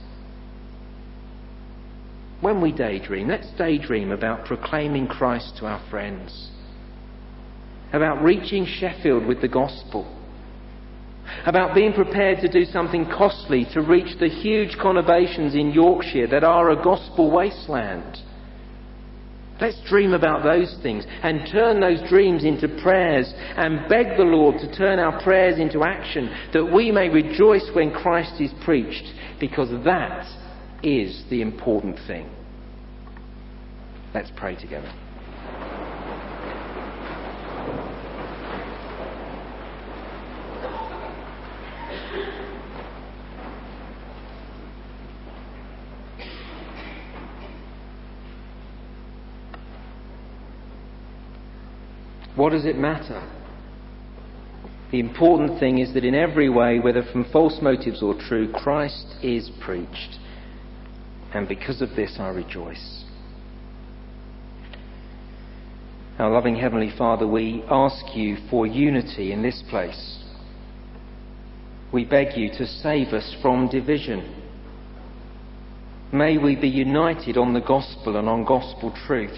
When 2.40 2.60
we 2.60 2.72
daydream, 2.72 3.28
let's 3.28 3.50
daydream 3.56 4.10
about 4.10 4.44
proclaiming 4.44 5.06
Christ 5.06 5.56
to 5.58 5.66
our 5.66 5.82
friends 5.88 6.50
about 7.92 8.22
reaching 8.22 8.66
Sheffield 8.66 9.26
with 9.26 9.40
the 9.40 9.48
gospel, 9.48 10.06
about 11.44 11.74
being 11.74 11.92
prepared 11.92 12.40
to 12.40 12.48
do 12.48 12.64
something 12.64 13.06
costly 13.06 13.66
to 13.72 13.80
reach 13.80 14.18
the 14.18 14.28
huge 14.28 14.76
conurbations 14.76 15.54
in 15.54 15.72
Yorkshire 15.72 16.26
that 16.28 16.44
are 16.44 16.70
a 16.70 16.82
gospel 16.82 17.30
wasteland. 17.30 18.18
Let's 19.60 19.80
dream 19.88 20.12
about 20.12 20.42
those 20.42 20.76
things 20.82 21.06
and 21.22 21.48
turn 21.50 21.80
those 21.80 22.06
dreams 22.10 22.44
into 22.44 22.68
prayers 22.82 23.32
and 23.56 23.88
beg 23.88 24.18
the 24.18 24.24
Lord 24.24 24.58
to 24.60 24.76
turn 24.76 24.98
our 24.98 25.22
prayers 25.22 25.58
into 25.58 25.82
action 25.82 26.30
that 26.52 26.66
we 26.66 26.90
may 26.90 27.08
rejoice 27.08 27.68
when 27.72 27.90
Christ 27.90 28.38
is 28.40 28.50
preached 28.64 29.04
because 29.40 29.70
that 29.84 30.26
is 30.82 31.24
the 31.30 31.40
important 31.40 31.98
thing. 32.06 32.28
Let's 34.14 34.30
pray 34.36 34.56
together. 34.56 34.92
What 52.36 52.52
does 52.52 52.66
it 52.66 52.76
matter? 52.76 53.26
The 54.92 55.00
important 55.00 55.58
thing 55.58 55.78
is 55.78 55.94
that 55.94 56.04
in 56.04 56.14
every 56.14 56.48
way, 56.48 56.78
whether 56.78 57.02
from 57.02 57.24
false 57.32 57.58
motives 57.60 58.02
or 58.02 58.14
true, 58.14 58.52
Christ 58.52 59.16
is 59.22 59.50
preached. 59.60 60.18
And 61.34 61.48
because 61.48 61.82
of 61.82 61.96
this, 61.96 62.16
I 62.20 62.28
rejoice. 62.28 63.04
Our 66.18 66.30
loving 66.30 66.56
Heavenly 66.56 66.92
Father, 66.96 67.26
we 67.26 67.64
ask 67.68 68.14
you 68.14 68.36
for 68.48 68.66
unity 68.66 69.32
in 69.32 69.42
this 69.42 69.62
place. 69.68 70.22
We 71.92 72.04
beg 72.04 72.36
you 72.36 72.50
to 72.50 72.66
save 72.66 73.08
us 73.08 73.34
from 73.42 73.68
division. 73.68 74.42
May 76.12 76.38
we 76.38 76.54
be 76.54 76.68
united 76.68 77.36
on 77.36 77.54
the 77.54 77.60
gospel 77.60 78.16
and 78.16 78.28
on 78.28 78.44
gospel 78.44 78.94
truth 79.06 79.36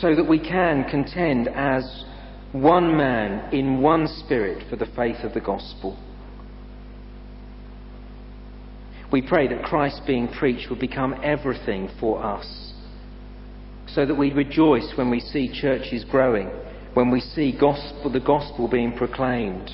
so 0.00 0.14
that 0.14 0.28
we 0.28 0.38
can 0.38 0.84
contend 0.84 1.48
as 1.48 2.04
one 2.52 2.96
man 2.96 3.52
in 3.52 3.80
one 3.80 4.06
spirit 4.06 4.68
for 4.68 4.76
the 4.76 4.86
faith 4.86 5.22
of 5.22 5.34
the 5.34 5.40
gospel. 5.40 5.98
We 9.10 9.22
pray 9.22 9.48
that 9.48 9.64
Christ 9.64 10.02
being 10.06 10.28
preached 10.28 10.68
will 10.68 10.78
become 10.78 11.14
everything 11.22 11.88
for 12.00 12.22
us, 12.22 12.72
so 13.86 14.04
that 14.04 14.14
we 14.14 14.32
rejoice 14.32 14.92
when 14.96 15.10
we 15.10 15.20
see 15.20 15.48
churches 15.60 16.04
growing, 16.04 16.48
when 16.94 17.10
we 17.10 17.20
see 17.20 17.56
gospel, 17.58 18.10
the 18.10 18.20
gospel 18.20 18.68
being 18.68 18.96
proclaimed, 18.96 19.70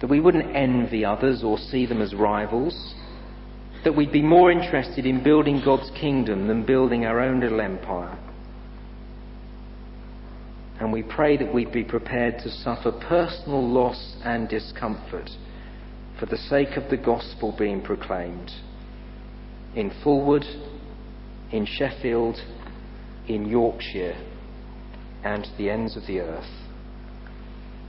that 0.00 0.10
we 0.10 0.20
wouldn't 0.20 0.54
envy 0.54 1.04
others 1.04 1.42
or 1.42 1.58
see 1.58 1.86
them 1.86 2.02
as 2.02 2.14
rivals, 2.14 2.94
that 3.84 3.96
we'd 3.96 4.12
be 4.12 4.22
more 4.22 4.50
interested 4.50 5.06
in 5.06 5.22
building 5.22 5.62
God's 5.64 5.90
kingdom 5.98 6.46
than 6.46 6.66
building 6.66 7.04
our 7.04 7.20
own 7.20 7.40
little 7.40 7.60
empire. 7.60 8.18
And 10.80 10.92
we 10.92 11.02
pray 11.02 11.36
that 11.36 11.52
we 11.52 11.64
be 11.64 11.84
prepared 11.84 12.38
to 12.40 12.50
suffer 12.50 12.92
personal 12.92 13.66
loss 13.66 14.16
and 14.24 14.48
discomfort 14.48 15.28
for 16.18 16.26
the 16.26 16.36
sake 16.36 16.76
of 16.76 16.88
the 16.90 16.96
gospel 16.96 17.54
being 17.58 17.82
proclaimed 17.82 18.50
in 19.74 19.90
Fulwood, 20.02 20.44
in 21.52 21.66
Sheffield, 21.66 22.36
in 23.28 23.46
Yorkshire, 23.46 24.16
and 25.24 25.46
the 25.56 25.70
ends 25.70 25.96
of 25.96 26.06
the 26.06 26.20
earth. 26.20 26.50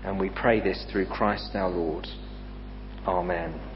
And 0.03 0.19
we 0.19 0.29
pray 0.29 0.59
this 0.59 0.85
through 0.91 1.07
Christ 1.07 1.51
our 1.55 1.69
Lord. 1.69 2.07
Amen. 3.05 3.68